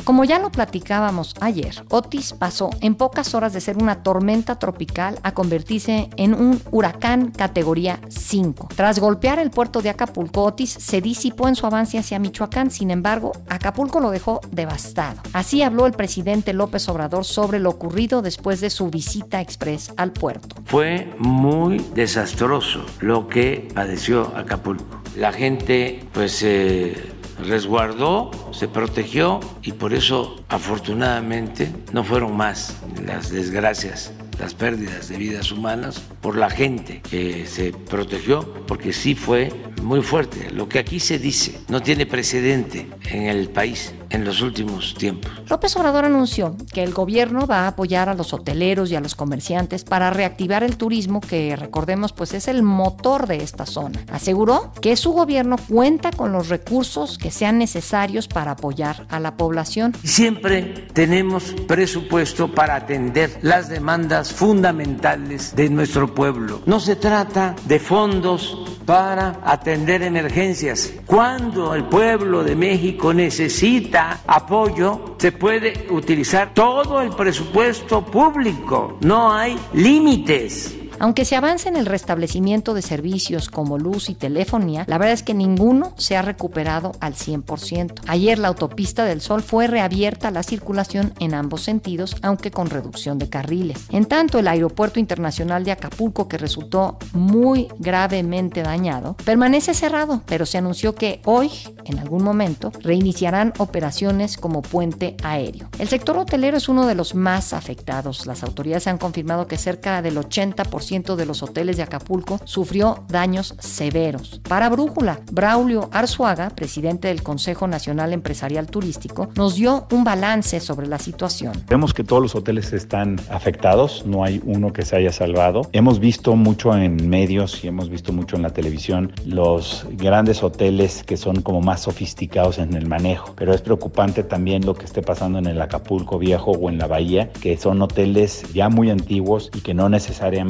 Como 0.03 0.25
ya 0.25 0.37
lo 0.37 0.51
platicábamos 0.51 1.33
ayer, 1.39 1.85
Otis 1.89 2.33
pasó 2.33 2.71
en 2.81 2.95
pocas 2.95 3.33
horas 3.35 3.53
de 3.53 3.61
ser 3.61 3.77
una 3.77 4.03
tormenta 4.03 4.59
tropical 4.59 5.17
a 5.23 5.33
convertirse 5.33 6.09
en 6.17 6.33
un 6.33 6.61
huracán 6.71 7.31
categoría 7.31 8.01
5. 8.09 8.67
Tras 8.75 8.99
golpear 8.99 9.39
el 9.39 9.49
puerto 9.49 9.81
de 9.81 9.89
Acapulco, 9.89 10.43
Otis 10.43 10.71
se 10.71 10.99
disipó 10.99 11.47
en 11.47 11.55
su 11.55 11.65
avance 11.65 11.97
hacia 11.97 12.19
Michoacán, 12.19 12.69
sin 12.69 12.91
embargo, 12.91 13.31
Acapulco 13.47 14.01
lo 14.01 14.11
dejó 14.11 14.41
devastado. 14.51 15.21
Así 15.31 15.63
habló 15.63 15.85
el 15.85 15.93
presidente 15.93 16.51
López 16.51 16.89
Obrador 16.89 17.23
sobre 17.23 17.59
lo 17.59 17.69
ocurrido 17.69 18.21
después 18.21 18.59
de 18.59 18.69
su 18.69 18.89
visita 18.89 19.39
express 19.39 19.93
al 19.95 20.11
puerto. 20.11 20.57
Fue 20.65 21.13
muy 21.17 21.77
desastroso 21.95 22.85
lo 22.99 23.29
que 23.29 23.69
padeció 23.73 24.35
Acapulco. 24.35 25.01
La 25.15 25.31
gente 25.31 26.03
pues 26.11 26.41
eh, 26.43 27.12
resguardó, 27.43 28.31
se 28.51 28.67
protegió 28.67 29.39
y 29.61 29.73
por 29.73 29.93
eso 29.93 30.43
afortunadamente 30.49 31.71
no 31.91 32.03
fueron 32.03 32.35
más 32.35 32.75
las 33.05 33.29
desgracias 33.29 34.13
las 34.39 34.53
pérdidas 34.53 35.09
de 35.09 35.17
vidas 35.17 35.51
humanas 35.51 36.01
por 36.21 36.35
la 36.35 36.49
gente 36.49 37.01
que 37.09 37.45
se 37.45 37.71
protegió, 37.71 38.41
porque 38.67 38.93
sí 38.93 39.15
fue 39.15 39.51
muy 39.81 40.01
fuerte. 40.01 40.49
Lo 40.51 40.67
que 40.67 40.79
aquí 40.79 40.99
se 40.99 41.19
dice 41.19 41.59
no 41.69 41.81
tiene 41.81 42.05
precedente 42.05 42.87
en 43.05 43.27
el 43.27 43.49
país 43.49 43.93
en 44.13 44.23
los 44.23 44.41
últimos 44.41 44.93
tiempos. 44.93 45.31
López 45.49 45.75
Obrador 45.75 46.05
anunció 46.05 46.55
que 46.71 46.83
el 46.83 46.93
gobierno 46.93 47.45
va 47.47 47.61
a 47.61 47.69
apoyar 47.69 48.09
a 48.09 48.13
los 48.13 48.31
hoteleros 48.31 48.91
y 48.91 48.95
a 48.95 49.01
los 49.01 49.15
comerciantes 49.15 49.83
para 49.83 50.11
reactivar 50.11 50.63
el 50.63 50.77
turismo 50.77 51.19
que 51.19 51.55
recordemos 51.55 52.13
pues 52.13 52.33
es 52.33 52.47
el 52.47 52.63
motor 52.63 53.27
de 53.27 53.37
esta 53.37 53.65
zona. 53.65 53.99
Aseguró 54.11 54.71
que 54.81 54.95
su 54.95 55.11
gobierno 55.11 55.57
cuenta 55.67 56.11
con 56.11 56.31
los 56.31 56.49
recursos 56.49 57.17
que 57.17 57.31
sean 57.31 57.57
necesarios 57.57 58.27
para 58.27 58.51
apoyar 58.51 59.07
a 59.09 59.19
la 59.19 59.35
población. 59.35 59.93
Siempre 60.03 60.87
tenemos 60.93 61.55
presupuesto 61.67 62.53
para 62.53 62.75
atender 62.75 63.39
las 63.41 63.67
demandas 63.67 64.31
fundamentales 64.31 65.55
de 65.55 65.69
nuestro 65.69 66.13
pueblo. 66.13 66.61
No 66.67 66.79
se 66.79 66.95
trata 66.95 67.55
de 67.65 67.79
fondos 67.79 68.59
para 68.85 69.39
atender 69.43 70.01
emergencias. 70.03 70.93
Cuando 71.05 71.73
el 71.73 71.85
pueblo 71.85 72.43
de 72.43 72.55
México 72.55 73.13
necesita 73.13 74.21
apoyo, 74.27 75.15
se 75.17 75.31
puede 75.31 75.87
utilizar 75.89 76.53
todo 76.53 77.01
el 77.01 77.09
presupuesto 77.11 78.05
público. 78.05 78.97
No 79.01 79.33
hay 79.33 79.57
límites. 79.73 80.82
Aunque 80.99 81.25
se 81.25 81.35
avance 81.35 81.69
en 81.69 81.75
el 81.75 81.85
restablecimiento 81.85 82.73
de 82.73 82.81
servicios 82.81 83.49
como 83.49 83.77
luz 83.77 84.09
y 84.09 84.15
telefonía, 84.15 84.85
la 84.87 84.97
verdad 84.97 85.13
es 85.13 85.23
que 85.23 85.33
ninguno 85.33 85.93
se 85.97 86.15
ha 86.15 86.21
recuperado 86.21 86.93
al 86.99 87.15
100%. 87.15 87.93
Ayer 88.07 88.39
la 88.39 88.47
autopista 88.47 89.05
del 89.05 89.21
Sol 89.21 89.41
fue 89.41 89.67
reabierta 89.67 90.29
a 90.29 90.31
la 90.31 90.43
circulación 90.43 91.13
en 91.19 91.33
ambos 91.33 91.61
sentidos, 91.61 92.15
aunque 92.21 92.51
con 92.51 92.69
reducción 92.69 93.17
de 93.19 93.29
carriles. 93.29 93.85
En 93.89 94.05
tanto, 94.05 94.39
el 94.39 94.47
Aeropuerto 94.47 94.99
Internacional 94.99 95.63
de 95.63 95.71
Acapulco, 95.71 96.27
que 96.27 96.37
resultó 96.37 96.97
muy 97.13 97.67
gravemente 97.79 98.63
dañado, 98.63 99.15
permanece 99.25 99.73
cerrado, 99.73 100.21
pero 100.25 100.45
se 100.45 100.57
anunció 100.57 100.95
que 100.95 101.21
hoy, 101.25 101.51
en 101.85 101.99
algún 101.99 102.23
momento, 102.23 102.71
reiniciarán 102.81 103.53
operaciones 103.57 104.37
como 104.37 104.61
puente 104.61 105.17
aéreo. 105.23 105.69
El 105.79 105.87
sector 105.87 106.17
hotelero 106.17 106.57
es 106.57 106.69
uno 106.69 106.87
de 106.87 106.95
los 106.95 107.15
más 107.15 107.53
afectados. 107.53 108.25
Las 108.25 108.43
autoridades 108.43 108.87
han 108.87 108.97
confirmado 108.97 109.47
que 109.47 109.57
cerca 109.57 110.01
del 110.01 110.17
80% 110.17 110.92
de 110.93 111.25
los 111.25 111.41
hoteles 111.41 111.77
de 111.77 111.83
Acapulco 111.83 112.39
sufrió 112.43 113.03
daños 113.07 113.55
severos. 113.57 114.39
Para 114.47 114.69
Brújula, 114.69 115.19
Braulio 115.31 115.89
Arzuaga, 115.91 116.51
presidente 116.51 117.07
del 117.07 117.23
Consejo 117.23 117.67
Nacional 117.67 118.13
Empresarial 118.13 118.67
Turístico, 118.67 119.29
nos 119.35 119.55
dio 119.55 119.87
un 119.91 120.03
balance 120.03 120.59
sobre 120.59 120.85
la 120.85 120.99
situación. 120.99 121.53
Vemos 121.67 121.95
que 121.95 122.03
todos 122.03 122.21
los 122.21 122.35
hoteles 122.35 122.73
están 122.73 123.19
afectados, 123.31 124.05
no 124.05 124.23
hay 124.23 124.39
uno 124.45 124.71
que 124.71 124.85
se 124.85 124.95
haya 124.95 125.11
salvado. 125.11 125.63
Hemos 125.71 125.99
visto 125.99 126.35
mucho 126.35 126.77
en 126.77 127.09
medios 127.09 127.63
y 127.63 127.67
hemos 127.69 127.89
visto 127.89 128.13
mucho 128.13 128.35
en 128.35 128.43
la 128.43 128.51
televisión 128.51 129.13
los 129.25 129.87
grandes 129.93 130.43
hoteles 130.43 131.03
que 131.03 131.17
son 131.17 131.41
como 131.41 131.61
más 131.61 131.81
sofisticados 131.81 132.59
en 132.59 132.75
el 132.75 132.87
manejo, 132.87 133.33
pero 133.35 133.51
es 133.51 133.61
preocupante 133.61 134.23
también 134.23 134.63
lo 134.63 134.75
que 134.75 134.85
esté 134.85 135.01
pasando 135.01 135.39
en 135.39 135.47
el 135.47 135.59
Acapulco 135.59 136.19
Viejo 136.19 136.51
o 136.51 136.69
en 136.69 136.77
la 136.77 136.85
Bahía, 136.85 137.31
que 137.41 137.57
son 137.57 137.81
hoteles 137.81 138.43
ya 138.53 138.69
muy 138.69 138.91
antiguos 138.91 139.49
y 139.55 139.61
que 139.61 139.73
no 139.73 139.89
necesariamente 139.89 140.43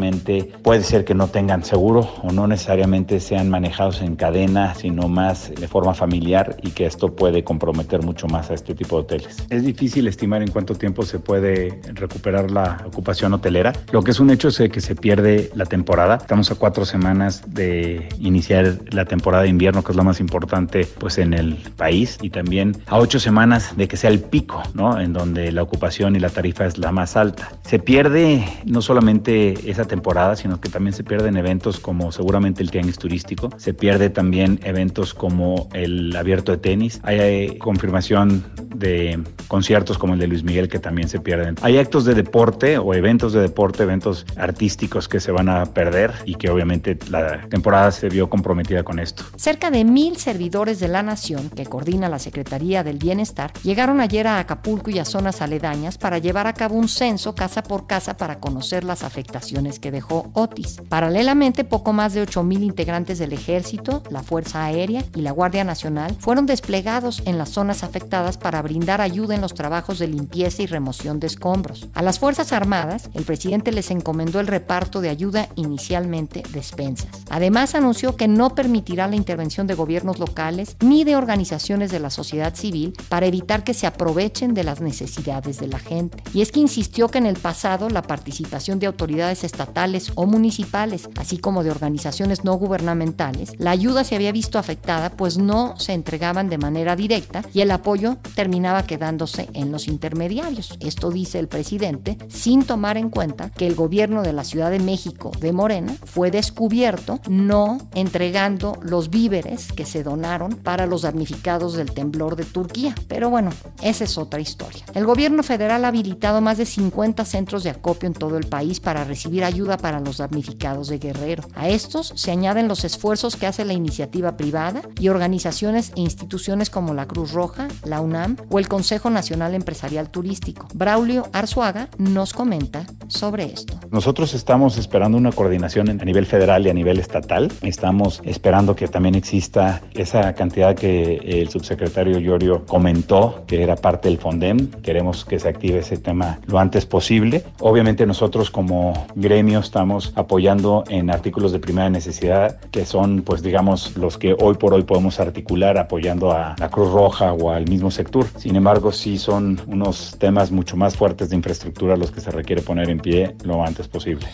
puede 0.62 0.84
ser 0.84 1.06
que 1.06 1.14
no 1.14 1.28
tengan 1.28 1.64
seguro 1.64 2.10
o 2.22 2.32
no 2.32 2.48
necesariamente 2.48 3.20
sean 3.20 3.50
manejados 3.50 4.02
en 4.02 4.16
cadena, 4.16 4.76
sino 4.76 5.08
más 5.08 5.52
de 5.54 5.68
forma 5.68 5.94
familiar 5.94 6.58
y 6.62 6.72
que 6.72 6.86
esto 6.86 7.16
puede 7.16 7.44
comprometer 7.44 8.02
mucho 8.04 8.28
más 8.28 8.50
a 8.50 8.54
este 8.54 8.76
tipo 8.76 8.98
de 8.98 9.02
hoteles. 9.04 9.46
Es 9.50 9.64
difícil 9.64 10.08
estimar 10.08 10.42
en 10.42 10.50
cuánto 10.50 10.76
tiempo 10.76 11.04
se 11.04 11.20
puede 11.20 11.80
recuperar 11.94 12.52
la 12.52 12.84
ocupación 12.86 13.34
hotelera. 13.34 13.74
Lo 13.92 14.02
que 14.02 14.12
es 14.12 14.20
un 14.20 14.30
hecho 14.30 14.48
es 14.48 14.58
que 14.58 14.82
se 14.82 14.96
pierde 14.96 15.50
la 15.56 15.66
temporada. 15.66 16.16
Estamos 16.16 16.52
a 16.52 16.56
cuatro 16.56 16.86
semanas 16.86 17.44
de 17.48 18.08
iniciar 18.20 18.80
la 18.92 19.06
temporada 19.06 19.44
de 19.44 19.50
invierno, 19.50 19.84
que 19.84 19.92
es 19.92 19.96
la 19.96 20.04
más 20.04 20.20
importante 20.20 20.88
pues 21.00 21.18
en 21.18 21.34
el 21.34 21.56
país, 21.76 22.18
y 22.22 22.30
también 22.30 22.74
a 22.88 22.98
ocho 22.98 23.20
semanas 23.20 23.76
de 23.76 23.88
que 23.88 23.98
sea 23.98 24.10
el 24.10 24.20
pico, 24.20 24.62
¿no? 24.74 25.00
En 25.00 25.14
donde 25.14 25.52
la 25.52 25.64
ocupación 25.64 26.16
y 26.16 26.20
la 26.20 26.30
tarifa 26.30 26.66
es 26.66 26.78
la 26.78 26.92
más 26.92 27.16
alta. 27.16 27.52
Se 27.64 27.80
pierde 27.80 28.46
no 28.66 28.82
solamente 28.82 29.70
esa 29.70 29.86
temporada, 29.86 30.13
sino 30.36 30.62
que 30.62 30.70
también 30.70 30.94
se 30.94 31.04
pierden 31.04 31.38
eventos 31.38 31.80
como 31.80 32.12
seguramente 32.12 32.62
el 32.62 32.70
tianguis 32.70 32.98
turístico, 33.00 33.50
se 33.58 33.74
pierde 33.74 34.10
también 34.10 34.60
eventos 34.64 35.14
como 35.14 35.70
el 35.74 36.16
abierto 36.16 36.52
de 36.52 36.60
tenis, 36.60 37.00
hay 37.04 37.58
confirmación 37.58 38.46
de 38.76 39.20
conciertos 39.48 39.98
como 39.98 40.14
el 40.14 40.20
de 40.20 40.28
Luis 40.28 40.44
Miguel 40.44 40.68
que 40.70 40.80
también 40.80 41.10
se 41.10 41.20
pierden. 41.20 41.56
Hay 41.62 41.78
actos 41.78 42.06
de 42.06 42.14
deporte 42.14 42.78
o 42.78 42.94
eventos 42.94 43.34
de 43.34 43.42
deporte, 43.42 43.84
eventos 43.84 44.26
artísticos 44.36 45.08
que 45.08 45.20
se 45.20 45.32
van 45.32 45.50
a 45.50 45.66
perder 45.66 46.14
y 46.26 46.36
que 46.36 46.50
obviamente 46.50 46.98
la 47.10 47.48
temporada 47.50 47.92
se 47.92 48.10
vio 48.10 48.30
comprometida 48.30 48.84
con 48.84 49.00
esto. 49.00 49.24
Cerca 49.36 49.72
de 49.72 49.84
mil 49.84 50.18
servidores 50.18 50.80
de 50.80 50.90
la 50.90 51.02
nación 51.02 51.50
que 51.50 51.66
coordina 51.66 52.08
la 52.08 52.20
Secretaría 52.20 52.84
del 52.84 52.98
Bienestar 52.98 53.52
llegaron 53.64 54.00
ayer 54.00 54.28
a 54.28 54.40
Acapulco 54.40 54.92
y 54.92 55.00
a 55.00 55.06
zonas 55.06 55.42
aledañas 55.42 55.98
para 55.98 56.20
llevar 56.20 56.46
a 56.46 56.54
cabo 56.54 56.76
un 56.76 56.88
censo 56.88 57.34
casa 57.34 57.64
por 57.64 57.88
casa 57.88 58.16
para 58.18 58.40
conocer 58.40 58.84
las 58.84 59.04
afectaciones 59.04 59.80
que 59.80 59.92
dejó 59.92 60.03
Otis. 60.10 60.82
Paralelamente, 60.90 61.64
poco 61.64 61.94
más 61.94 62.14
de 62.14 62.26
8.000 62.26 62.64
integrantes 62.64 63.20
del 63.20 63.34
Ejército, 63.34 64.04
la 64.10 64.24
Fuerza 64.24 64.66
Aérea 64.66 65.04
y 65.16 65.22
la 65.22 65.32
Guardia 65.32 65.64
Nacional 65.64 66.16
fueron 66.20 66.46
desplegados 66.46 67.22
en 67.26 67.38
las 67.38 67.50
zonas 67.50 67.84
afectadas 67.84 68.38
para 68.38 68.62
brindar 68.62 69.02
ayuda 69.02 69.36
en 69.36 69.42
los 69.42 69.54
trabajos 69.54 70.00
de 70.00 70.08
limpieza 70.08 70.62
y 70.62 70.68
remoción 70.68 71.20
de 71.20 71.28
escombros. 71.28 71.90
A 71.94 72.02
las 72.02 72.20
Fuerzas 72.20 72.52
Armadas, 72.54 73.10
el 73.14 73.24
presidente 73.24 73.72
les 73.72 73.92
encomendó 73.92 74.40
el 74.40 74.48
reparto 74.48 75.02
de 75.02 75.10
ayuda 75.10 75.48
inicialmente 75.56 76.44
despensas. 76.52 77.10
Además, 77.30 77.76
anunció 77.76 78.16
que 78.16 78.28
no 78.28 78.56
permitirá 78.56 79.08
la 79.08 79.16
intervención 79.16 79.68
de 79.68 79.76
gobiernos 79.76 80.20
locales 80.20 80.78
ni 80.82 81.04
de 81.04 81.16
organizaciones 81.16 81.92
de 81.92 82.00
la 82.00 82.10
sociedad 82.10 82.56
civil 82.56 82.94
para 83.10 83.26
evitar 83.26 83.64
que 83.64 83.74
se 83.74 83.88
aprovechen 83.88 84.54
de 84.54 84.64
las 84.64 84.82
necesidades 84.82 85.60
de 85.60 85.68
la 85.68 85.80
gente. 85.80 86.24
Y 86.34 86.42
es 86.42 86.52
que 86.52 86.60
insistió 86.60 87.08
que 87.08 87.18
en 87.18 87.26
el 87.26 87.38
pasado 87.38 87.90
la 87.90 88.02
participación 88.02 88.80
de 88.80 88.88
autoridades 88.88 89.44
estatales 89.44 89.93
estatales 89.96 90.12
o 90.16 90.26
municipales, 90.26 91.10
así 91.18 91.38
como 91.38 91.64
de 91.64 91.72
organizaciones 91.72 92.44
no 92.44 92.54
gubernamentales, 92.56 93.54
la 93.58 93.72
ayuda 93.72 94.04
se 94.04 94.16
había 94.16 94.32
visto 94.32 94.60
afectada 94.60 95.10
pues 95.12 95.38
no 95.38 95.78
se 95.78 95.94
entregaban 95.94 96.50
de 96.50 96.58
manera 96.58 96.96
directa 96.96 97.44
y 97.54 97.62
el 97.62 97.72
apoyo 97.72 98.18
terminaba 98.36 98.84
quedándose 98.84 99.50
en 99.54 99.72
los 99.72 99.88
intermediarios. 99.88 100.78
Esto 100.80 101.12
dice 101.12 101.40
el 101.40 101.48
presidente 101.48 102.18
sin 102.30 102.64
tomar 102.64 102.98
en 102.98 103.10
cuenta 103.10 103.50
que 103.50 103.68
el 103.68 103.76
gobierno 103.76 104.24
de 104.24 104.34
la 104.34 104.44
Ciudad 104.44 104.72
de 104.72 104.80
México 104.80 105.32
de 105.40 105.52
Morena 105.52 105.96
fue 106.06 106.32
descubierto 106.32 107.20
no 107.30 107.78
entregando 107.94 108.78
los 108.82 109.10
víveres 109.10 109.72
que 109.72 109.86
se 109.86 110.04
donaron 110.04 110.56
para 110.56 110.86
los 110.86 111.04
damnificados 111.04 111.76
del 111.76 111.92
temblor 111.92 112.36
de 112.36 112.46
Turquía. 112.46 112.96
Pero 113.08 113.30
bueno, 113.30 113.52
esa 113.82 114.04
es 114.04 114.18
otra 114.18 114.40
historia. 114.40 114.84
El 114.94 115.06
gobierno 115.06 115.44
federal 115.44 115.86
ha 115.86 115.90
habilitado 115.90 116.42
más 116.42 116.58
de 116.58 116.66
50 116.66 117.26
centros 117.26 117.64
de 117.64 117.70
acopio 117.70 118.08
en 118.08 118.14
todo 118.14 118.38
el 118.38 118.48
país 118.48 118.80
para 118.80 119.04
recibir 119.04 119.44
ayuda 119.44 119.78
para 119.84 120.00
los 120.00 120.20
damnificados 120.20 120.88
de 120.88 120.98
Guerrero. 120.98 121.44
A 121.56 121.68
estos 121.68 122.14
se 122.16 122.32
añaden 122.32 122.70
los 122.70 122.86
esfuerzos 122.86 123.36
que 123.36 123.48
hace 123.48 123.66
la 123.66 123.74
iniciativa 123.74 124.38
privada 124.38 124.82
y 124.98 125.10
organizaciones 125.10 125.92
e 125.98 126.00
instituciones 126.00 126.70
como 126.70 126.94
la 126.94 127.06
Cruz 127.06 127.34
Roja, 127.34 127.68
la 127.84 128.00
UNAM 128.00 128.38
o 128.50 128.60
el 128.60 128.70
Consejo 128.70 129.10
Nacional 129.10 129.54
Empresarial 129.54 130.10
Turístico. 130.10 130.70
Braulio 130.74 131.28
Arzuaga 131.34 131.90
nos 131.98 132.32
comenta 132.32 132.86
sobre 133.10 133.44
esto. 133.44 133.78
Nosotros 133.92 134.34
estamos 134.34 134.78
esperando 134.78 135.18
una 135.18 135.34
coordinación 135.34 135.90
a 135.90 136.06
nivel 136.06 136.28
federal 136.28 136.66
y 136.66 136.70
a 136.70 136.74
nivel 136.74 136.98
estatal. 136.98 137.52
Estamos 137.62 138.22
esperando 138.24 138.78
que 138.78 138.88
también 138.88 139.16
exista 139.16 139.82
esa 139.94 140.34
cantidad 140.34 140.76
que 140.76 141.16
el 141.26 141.50
subsecretario 141.50 142.20
Llorio 142.20 142.66
comentó, 142.66 143.44
que 143.48 143.62
era 143.62 143.76
parte 143.76 144.08
del 144.08 144.18
FONDEM. 144.18 144.72
Queremos 144.82 145.26
que 145.26 145.40
se 145.40 145.50
active 145.50 145.80
ese 145.80 145.98
tema 145.98 146.40
lo 146.46 146.58
antes 146.58 146.86
posible. 146.86 147.44
Obviamente 147.60 148.06
nosotros 148.06 148.50
como 148.50 149.08
gremio 149.16 149.60
estamos 149.74 150.14
apoyando 150.16 150.84
en 150.88 151.10
artículos 151.10 151.52
de 151.52 151.58
primera 151.58 151.90
necesidad, 151.90 152.60
que 152.70 152.86
son 152.86 153.24
pues 153.24 153.42
digamos 153.42 153.98
los 153.98 154.20
que 154.20 154.36
hoy 154.40 154.54
por 154.54 154.72
hoy 154.72 154.84
podemos 154.84 155.20
articular 155.20 155.80
apoyando 155.80 156.32
a 156.32 156.56
la 156.60 156.70
Cruz 156.70 156.92
Roja 156.92 157.34
o 157.34 157.50
al 157.50 157.68
mismo 157.68 157.90
sector. 157.90 158.28
Sin 158.38 158.56
embargo, 158.56 158.92
sí 158.92 159.18
son 159.18 159.60
unos 159.66 160.16
temas 160.20 160.52
mucho 160.52 160.78
más 160.78 160.96
fuertes 160.96 161.32
de 161.32 161.38
infraestructura 161.38 161.98
los 161.98 162.12
que 162.12 162.22
se 162.22 162.30
requiere 162.30 162.62
poner 162.62 162.88
en 162.92 163.00
pie 163.00 163.36
lo 163.44 163.66
antes 163.66 163.88
posible. 163.88 164.28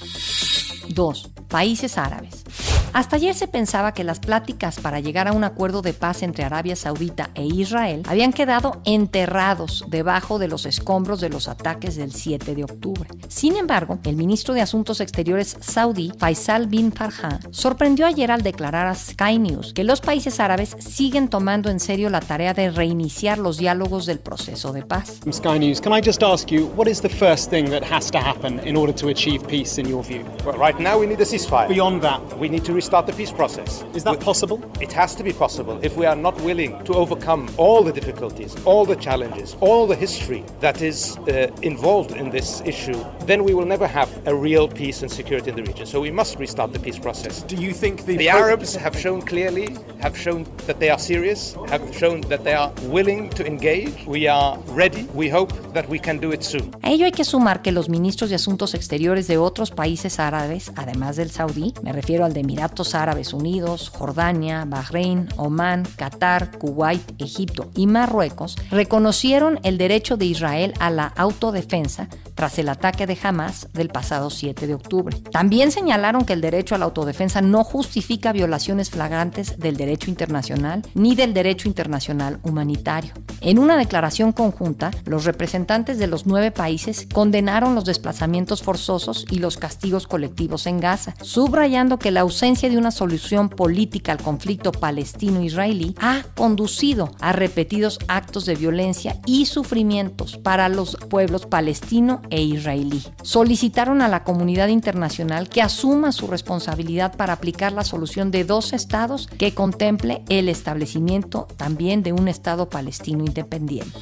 2. 0.90 1.32
Países 1.48 1.98
árabes. 1.98 2.44
Hasta 2.92 3.18
ayer 3.18 3.36
se 3.36 3.48
pensaba 3.48 3.94
que 3.94 4.04
las 4.04 4.20
pláticas 4.20 4.80
para 4.80 5.00
llegar 5.00 5.28
a 5.28 5.34
un 5.34 5.44
acuerdo 5.44 5.84
de 5.84 5.94
paz 5.94 6.24
entre 6.24 6.44
Arabia 6.44 6.76
Saudita 6.76 7.30
e 7.36 7.46
Israel 7.46 8.02
habían 8.08 8.34
quedado 8.34 8.82
enterrados 8.84 9.86
debajo 9.90 10.40
de 10.40 10.48
los 10.48 10.66
escombros 10.66 11.22
de 11.22 11.30
los 11.30 11.48
ataques 11.48 11.96
del 11.96 12.12
7 12.12 12.56
de 12.56 12.64
octubre. 12.64 13.08
Sin 13.28 13.58
embargo, 13.58 14.00
el 14.06 14.16
ministro 14.16 14.56
de 14.56 14.62
Asuntos 14.62 15.02
Exteriores 15.02 15.56
saudí, 15.60 16.12
Faisal 16.18 16.66
bin 16.66 16.92
Farhan, 16.92 17.40
sorprendió 17.52 18.08
ayer 18.08 18.32
al 18.32 18.42
declarar 18.42 18.88
a 18.88 18.96
Sky 18.96 19.38
News 19.38 19.74
que 19.74 19.84
los 19.84 20.02
países 20.02 20.40
árabes 20.40 20.76
siguen 20.80 21.28
tomando 21.28 21.70
en 21.70 21.80
serio 21.80 22.10
la 22.10 22.22
tarea 22.22 22.56
de 22.56 22.72
reiniciar 22.72 23.38
los 23.38 23.58
diálogos 23.58 24.08
del 24.08 24.20
proceso 24.20 24.74
de 24.74 24.82
paz. 24.82 25.20
Sky 25.32 25.60
News, 25.60 25.80
can 25.80 25.94
I 25.94 26.02
just 26.04 26.24
ask 26.24 26.50
you, 26.50 26.66
what 26.76 26.88
is 26.88 27.02
the 27.02 27.10
first 27.10 27.52
thing 27.52 27.70
that 27.70 27.84
has 27.84 28.10
to 28.10 28.18
happen 28.18 28.60
in 28.68 28.76
order 28.76 28.94
to 28.94 29.10
achieve 29.10 29.48
peace 29.48 29.80
in 29.80 29.88
your 29.88 30.04
view? 30.04 30.26
Well, 30.44 30.58
right 30.58 30.79
now 30.80 30.98
we 30.98 31.06
need 31.06 31.20
a 31.20 31.26
ceasefire. 31.26 31.68
Beyond 31.68 32.02
that, 32.02 32.38
we 32.38 32.48
need 32.48 32.64
to 32.66 32.74
restart 32.74 33.06
the 33.06 33.14
peace 33.14 33.32
process. 33.32 33.84
Is 33.94 34.04
that 34.04 34.18
we, 34.20 34.24
possible? 34.24 34.62
It 34.80 34.92
has 34.94 35.16
to 35.16 35.24
be 35.24 35.34
possible. 35.34 35.80
If 35.84 35.98
we 35.98 36.06
are 36.06 36.16
not 36.16 36.40
willing 36.42 36.82
to 36.86 36.94
overcome 36.94 37.50
all 37.58 37.84
the 37.84 37.92
difficulties, 37.92 38.56
all 38.66 38.86
the 38.86 38.96
challenges, 38.96 39.56
all 39.60 39.88
the 39.88 39.96
history 39.96 40.44
that 40.60 40.82
is 40.82 41.18
uh, 41.18 41.52
involved 41.62 42.12
in 42.12 42.30
this 42.30 42.62
issue, 42.62 43.04
then 43.26 43.44
we 43.44 43.54
will 43.54 43.66
never 43.66 43.88
have 43.88 44.10
a 44.28 44.34
real 44.34 44.68
peace 44.68 45.02
and 45.02 45.12
security 45.12 45.50
in 45.50 45.56
the 45.56 45.64
region. 45.64 45.86
So 45.86 46.00
we 46.00 46.12
must 46.12 46.40
restart 46.40 46.74
the 46.74 46.80
peace 46.80 46.98
process. 46.98 47.44
Do 47.44 47.56
you 47.56 47.74
think 47.74 48.06
the, 48.06 48.18
the 48.18 48.30
Arabs 48.30 48.76
have 48.76 48.98
shown 48.98 49.22
clearly, 49.22 49.76
have 50.00 50.18
shown 50.18 50.46
that 50.68 50.80
they 50.80 50.90
are 50.90 51.00
serious, 51.00 51.56
have 51.68 51.94
shown 51.96 52.22
that 52.22 52.44
they 52.44 52.54
are 52.54 52.72
willing 52.84 53.30
to 53.32 53.46
engage? 53.46 54.06
We 54.06 54.28
are 54.28 54.58
ready. 54.70 55.04
We 55.14 55.30
hope 55.30 55.52
that 55.74 55.88
we 55.90 56.00
can 56.00 56.20
do 56.20 56.32
it 56.32 56.44
soon. 56.44 56.72
A 56.84 56.92
ello 56.92 57.06
hay 57.06 57.12
que 57.12 57.26
sumar 57.26 57.62
que 57.62 57.72
los 57.72 57.90
ministros 57.90 58.30
de 58.30 58.36
Asuntos 58.36 58.74
Exteriores 58.74 59.28
de 59.28 59.38
otros 59.38 59.72
países 59.72 60.20
árabes, 60.20 60.69
además 60.76 61.16
del 61.16 61.32
saudí, 61.32 61.74
me 61.84 61.92
refiero 61.92 62.26
al 62.26 62.34
de 62.34 62.42
Emiratos 62.42 62.96
Árabes 62.96 63.34
Unidos, 63.34 63.90
Jordania, 63.90 64.66
Bahrein, 64.66 65.28
Omán, 65.38 65.84
Qatar, 65.96 66.58
Kuwait, 66.58 67.02
Egipto 67.20 67.70
y 67.76 67.88
Marruecos, 67.88 68.58
reconocieron 68.72 69.60
el 69.64 69.78
derecho 69.78 70.18
de 70.18 70.26
Israel 70.26 70.74
a 70.80 70.90
la 70.90 71.08
autodefensa 71.08 72.08
tras 72.40 72.58
el 72.58 72.70
ataque 72.70 73.06
de 73.06 73.18
Hamas 73.22 73.68
del 73.74 73.90
pasado 73.90 74.30
7 74.30 74.66
de 74.66 74.74
octubre. 74.74 75.18
También 75.30 75.74
señalaron 75.74 76.24
que 76.24 76.32
el 76.32 76.40
derecho 76.40 76.74
a 76.74 76.78
la 76.78 76.86
autodefensa 76.86 77.42
no 77.42 77.66
justifica 77.66 78.32
violaciones 78.32 78.90
flagrantes 78.92 79.60
del 79.60 79.76
derecho 79.76 80.10
internacional 80.10 80.84
ni 80.94 81.16
del 81.16 81.34
derecho 81.34 81.68
internacional 81.68 82.40
humanitario. 82.44 83.12
En 83.42 83.60
una 83.60 83.76
declaración 83.76 84.32
conjunta, 84.32 84.92
los 85.04 85.26
representantes 85.26 85.98
de 85.98 86.08
los 86.08 86.28
nueve 86.28 86.52
países 86.52 87.10
condenaron 87.14 87.76
los 87.76 87.84
desplazamientos 87.84 88.64
forzosos 88.64 89.26
y 89.30 89.40
los 89.40 89.58
castigos 89.58 90.08
colectivos 90.08 90.66
en 90.66 90.80
Gaza, 90.80 91.16
subrayando 91.22 92.00
que 92.00 92.12
la 92.12 92.22
ausencia 92.22 92.70
de 92.70 92.78
una 92.78 92.92
solución 92.92 93.50
política 93.50 94.14
al 94.14 94.22
conflicto 94.22 94.72
palestino-israelí 94.72 95.94
ha 96.00 96.24
conducido 96.38 97.12
a 97.20 97.34
repetidos 97.34 98.00
actos 98.08 98.46
de 98.46 98.56
violencia 98.56 99.20
y 99.26 99.46
sufrimientos 99.46 100.38
para 100.38 100.70
los 100.70 100.96
pueblos 101.10 101.46
palestino 101.46 102.22
e 102.30 102.42
israelí. 102.42 103.04
Solicitaron 103.22 104.02
a 104.02 104.08
la 104.08 104.24
comunidad 104.24 104.68
internacional 104.68 105.50
que 105.50 105.62
asuma 105.62 106.12
su 106.12 106.28
responsabilidad 106.28 107.16
para 107.16 107.34
aplicar 107.34 107.72
la 107.72 107.84
solución 107.84 108.32
de 108.32 108.44
dos 108.44 108.74
estados 108.74 109.28
que 109.28 109.54
contemple 109.54 110.24
el 110.30 110.50
establecimiento 110.50 111.48
también 111.58 112.04
de 112.04 112.14
un 112.14 112.28
estado 112.28 112.70
palestino 112.70 113.24
independiente. 113.24 114.00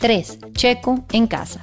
3. 0.00 0.38
Checo 0.54 1.04
en 1.12 1.26
casa. 1.26 1.60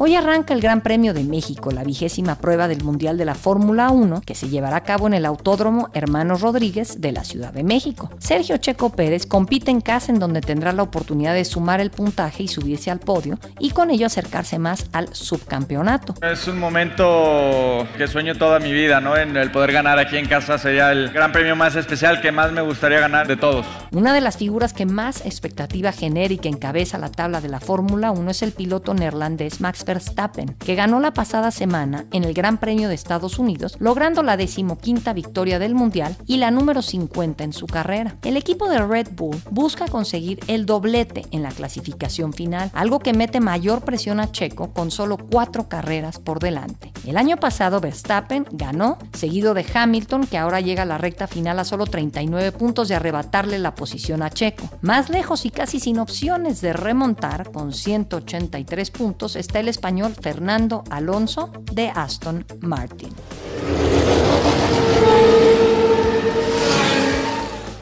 Hoy 0.00 0.14
arranca 0.14 0.54
el 0.54 0.60
Gran 0.60 0.82
Premio 0.82 1.12
de 1.12 1.24
México, 1.24 1.72
la 1.72 1.82
vigésima 1.82 2.36
prueba 2.36 2.68
del 2.68 2.84
Mundial 2.84 3.18
de 3.18 3.24
la 3.24 3.34
Fórmula 3.34 3.90
1, 3.90 4.20
que 4.24 4.36
se 4.36 4.48
llevará 4.48 4.76
a 4.76 4.84
cabo 4.84 5.08
en 5.08 5.14
el 5.14 5.26
Autódromo 5.26 5.88
Hermanos 5.92 6.40
Rodríguez 6.40 7.00
de 7.00 7.10
la 7.10 7.24
Ciudad 7.24 7.52
de 7.52 7.64
México. 7.64 8.08
Sergio 8.18 8.58
Checo 8.58 8.90
Pérez 8.90 9.26
compite 9.26 9.72
en 9.72 9.80
casa 9.80 10.12
en 10.12 10.20
donde 10.20 10.40
tendrá 10.40 10.72
la 10.72 10.84
oportunidad 10.84 11.34
de 11.34 11.44
sumar 11.44 11.80
el 11.80 11.90
puntaje 11.90 12.44
y 12.44 12.48
subirse 12.48 12.92
al 12.92 13.00
podio 13.00 13.40
y 13.58 13.70
con 13.70 13.90
ello 13.90 14.06
acercarse 14.06 14.60
más 14.60 14.86
al 14.92 15.12
subcampeonato. 15.12 16.14
Es 16.22 16.46
un 16.46 16.60
momento 16.60 17.88
que 17.96 18.06
sueño 18.06 18.36
toda 18.36 18.60
mi 18.60 18.72
vida, 18.72 19.00
¿no? 19.00 19.16
En 19.16 19.36
el 19.36 19.50
poder 19.50 19.72
ganar 19.72 19.98
aquí 19.98 20.16
en 20.16 20.28
casa 20.28 20.58
sería 20.58 20.92
el 20.92 21.08
gran 21.10 21.32
premio 21.32 21.56
más 21.56 21.74
especial 21.74 22.20
que 22.20 22.30
más 22.30 22.52
me 22.52 22.60
gustaría 22.60 23.00
ganar 23.00 23.26
de 23.26 23.36
todos. 23.36 23.66
Una 23.90 24.12
de 24.12 24.20
las 24.20 24.36
figuras 24.36 24.72
que 24.74 24.86
más 24.86 25.26
expectativa 25.26 25.90
genera 25.90 26.32
y 26.32 26.38
que 26.38 26.48
encabeza 26.48 26.98
la 26.98 27.10
tabla 27.10 27.40
de 27.40 27.48
la 27.48 27.58
Fórmula 27.58 27.77
1 27.82 28.30
es 28.30 28.42
el 28.42 28.52
piloto 28.52 28.94
neerlandés 28.94 29.60
Max 29.60 29.84
Verstappen, 29.84 30.54
que 30.58 30.74
ganó 30.74 31.00
la 31.00 31.12
pasada 31.12 31.50
semana 31.50 32.06
en 32.12 32.24
el 32.24 32.34
Gran 32.34 32.58
Premio 32.58 32.88
de 32.88 32.94
Estados 32.94 33.38
Unidos, 33.38 33.76
logrando 33.78 34.22
la 34.22 34.36
decimoquinta 34.36 35.12
victoria 35.12 35.58
del 35.58 35.74
Mundial 35.74 36.16
y 36.26 36.38
la 36.38 36.50
número 36.50 36.82
50 36.82 37.44
en 37.44 37.52
su 37.52 37.66
carrera. 37.66 38.16
El 38.22 38.36
equipo 38.36 38.68
de 38.68 38.78
Red 38.78 39.08
Bull 39.12 39.40
busca 39.50 39.86
conseguir 39.86 40.40
el 40.46 40.66
doblete 40.66 41.26
en 41.30 41.42
la 41.42 41.50
clasificación 41.50 42.32
final, 42.32 42.70
algo 42.74 42.98
que 42.98 43.12
mete 43.12 43.40
mayor 43.40 43.82
presión 43.82 44.20
a 44.20 44.30
Checo 44.30 44.72
con 44.72 44.90
solo 44.90 45.16
cuatro 45.16 45.68
carreras 45.68 46.18
por 46.18 46.40
delante. 46.40 46.92
El 47.06 47.16
año 47.16 47.36
pasado 47.36 47.80
Verstappen 47.80 48.46
ganó, 48.52 48.98
seguido 49.12 49.54
de 49.54 49.64
Hamilton, 49.72 50.26
que 50.26 50.38
ahora 50.38 50.60
llega 50.60 50.82
a 50.82 50.86
la 50.86 50.98
recta 50.98 51.26
final 51.26 51.58
a 51.58 51.64
solo 51.64 51.86
39 51.86 52.52
puntos 52.52 52.88
de 52.88 52.94
arrebatarle 52.94 53.58
la 53.58 53.74
posición 53.74 54.22
a 54.22 54.30
Checo. 54.30 54.68
Más 54.82 55.10
lejos 55.10 55.44
y 55.44 55.50
casi 55.50 55.80
sin 55.80 55.98
opciones 55.98 56.60
de 56.60 56.72
remontar, 56.72 57.50
con 57.50 57.67
183 57.72 58.90
puntos, 58.90 59.36
está 59.36 59.60
el 59.60 59.68
español 59.68 60.14
Fernando 60.20 60.84
Alonso 60.90 61.50
de 61.72 61.88
Aston 61.88 62.44
Martin. 62.60 63.10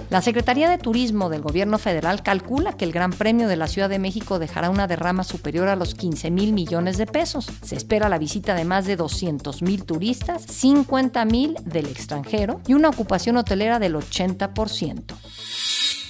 La 0.08 0.22
Secretaría 0.22 0.70
de 0.70 0.78
Turismo 0.78 1.28
del 1.28 1.42
Gobierno 1.42 1.78
Federal 1.78 2.22
calcula 2.22 2.74
que 2.74 2.84
el 2.84 2.92
Gran 2.92 3.10
Premio 3.10 3.48
de 3.48 3.56
la 3.56 3.66
Ciudad 3.66 3.88
de 3.88 3.98
México 3.98 4.38
dejará 4.38 4.70
una 4.70 4.86
derrama 4.86 5.24
superior 5.24 5.66
a 5.66 5.74
los 5.74 5.96
15 5.96 6.30
mil 6.30 6.52
millones 6.52 6.96
de 6.96 7.06
pesos. 7.06 7.48
Se 7.62 7.74
espera 7.74 8.08
la 8.08 8.18
visita 8.18 8.54
de 8.54 8.64
más 8.64 8.86
de 8.86 8.94
200 8.94 9.62
mil 9.62 9.84
turistas, 9.84 10.42
50 10.42 11.24
mil 11.24 11.56
del 11.64 11.86
extranjero 11.86 12.60
y 12.68 12.74
una 12.74 12.90
ocupación 12.90 13.36
hotelera 13.36 13.80
del 13.80 13.96
80%. 13.96 15.02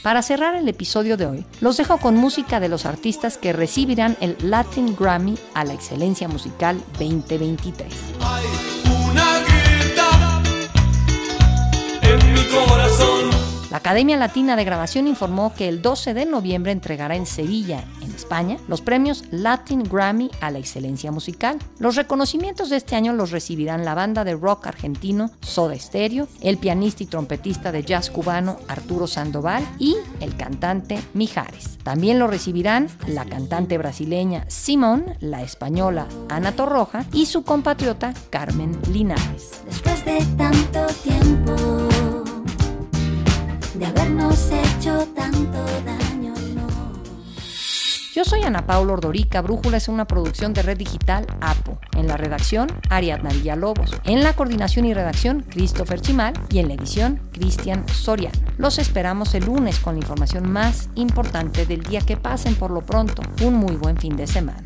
Para 0.06 0.22
cerrar 0.22 0.54
el 0.54 0.68
episodio 0.68 1.16
de 1.16 1.26
hoy, 1.26 1.44
los 1.60 1.78
dejo 1.78 1.98
con 1.98 2.14
música 2.14 2.60
de 2.60 2.68
los 2.68 2.86
artistas 2.86 3.38
que 3.38 3.52
recibirán 3.52 4.16
el 4.20 4.36
Latin 4.40 4.94
Grammy 4.94 5.36
a 5.52 5.64
la 5.64 5.74
excelencia 5.74 6.28
musical 6.28 6.80
2023. 7.00 8.75
La 13.76 13.80
Academia 13.80 14.16
Latina 14.16 14.56
de 14.56 14.64
Grabación 14.64 15.06
informó 15.06 15.52
que 15.54 15.68
el 15.68 15.82
12 15.82 16.14
de 16.14 16.24
noviembre 16.24 16.72
entregará 16.72 17.14
en 17.14 17.26
Sevilla, 17.26 17.84
en 18.00 18.10
España, 18.14 18.56
los 18.68 18.80
premios 18.80 19.24
Latin 19.30 19.82
Grammy 19.82 20.30
a 20.40 20.50
la 20.50 20.58
excelencia 20.58 21.12
musical. 21.12 21.58
Los 21.78 21.94
reconocimientos 21.94 22.70
de 22.70 22.76
este 22.76 22.96
año 22.96 23.12
los 23.12 23.32
recibirán 23.32 23.84
la 23.84 23.94
banda 23.94 24.24
de 24.24 24.34
rock 24.34 24.68
argentino 24.68 25.30
Soda 25.42 25.78
Stereo, 25.78 26.26
el 26.40 26.56
pianista 26.56 27.02
y 27.02 27.06
trompetista 27.06 27.70
de 27.70 27.82
jazz 27.82 28.08
cubano 28.08 28.56
Arturo 28.66 29.06
Sandoval 29.06 29.62
y 29.78 29.94
el 30.20 30.34
cantante 30.38 30.98
Mijares. 31.12 31.76
También 31.82 32.18
lo 32.18 32.28
recibirán 32.28 32.88
la 33.06 33.26
cantante 33.26 33.76
brasileña 33.76 34.46
Simón, 34.48 35.04
la 35.20 35.42
española 35.42 36.06
Ana 36.30 36.52
Torroja 36.52 37.04
y 37.12 37.26
su 37.26 37.44
compatriota 37.44 38.14
Carmen 38.30 38.74
Linares. 38.90 39.50
Después 39.66 40.02
de 40.06 40.24
tanto 40.38 40.86
tiempo 41.04 41.75
de 43.78 43.86
habernos 43.86 44.50
hecho 44.50 45.06
tanto 45.14 45.64
daño, 45.84 46.32
no. 46.54 46.66
Yo 48.14 48.24
soy 48.24 48.42
Ana 48.42 48.66
Paula 48.66 48.94
Ordorica. 48.94 49.42
Brújula 49.42 49.76
es 49.76 49.88
una 49.88 50.06
producción 50.06 50.54
de 50.54 50.62
Red 50.62 50.78
Digital 50.78 51.26
APO. 51.42 51.78
En 51.92 52.06
la 52.06 52.16
redacción, 52.16 52.68
Ariadna 52.88 53.30
Villalobos. 53.30 53.90
En 54.04 54.22
la 54.22 54.32
coordinación 54.32 54.86
y 54.86 54.94
redacción, 54.94 55.44
Christopher 55.50 56.00
Chimal. 56.00 56.32
Y 56.48 56.58
en 56.58 56.68
la 56.68 56.74
edición, 56.74 57.20
Cristian 57.32 57.86
Soriano. 57.88 58.38
Los 58.56 58.78
esperamos 58.78 59.34
el 59.34 59.44
lunes 59.44 59.78
con 59.80 59.94
la 59.94 60.00
información 60.00 60.50
más 60.50 60.88
importante 60.94 61.66
del 61.66 61.82
día 61.82 62.00
que 62.00 62.16
pasen 62.16 62.54
por 62.54 62.70
lo 62.70 62.80
pronto. 62.80 63.22
Un 63.42 63.54
muy 63.54 63.76
buen 63.76 63.98
fin 63.98 64.16
de 64.16 64.26
semana. 64.26 64.65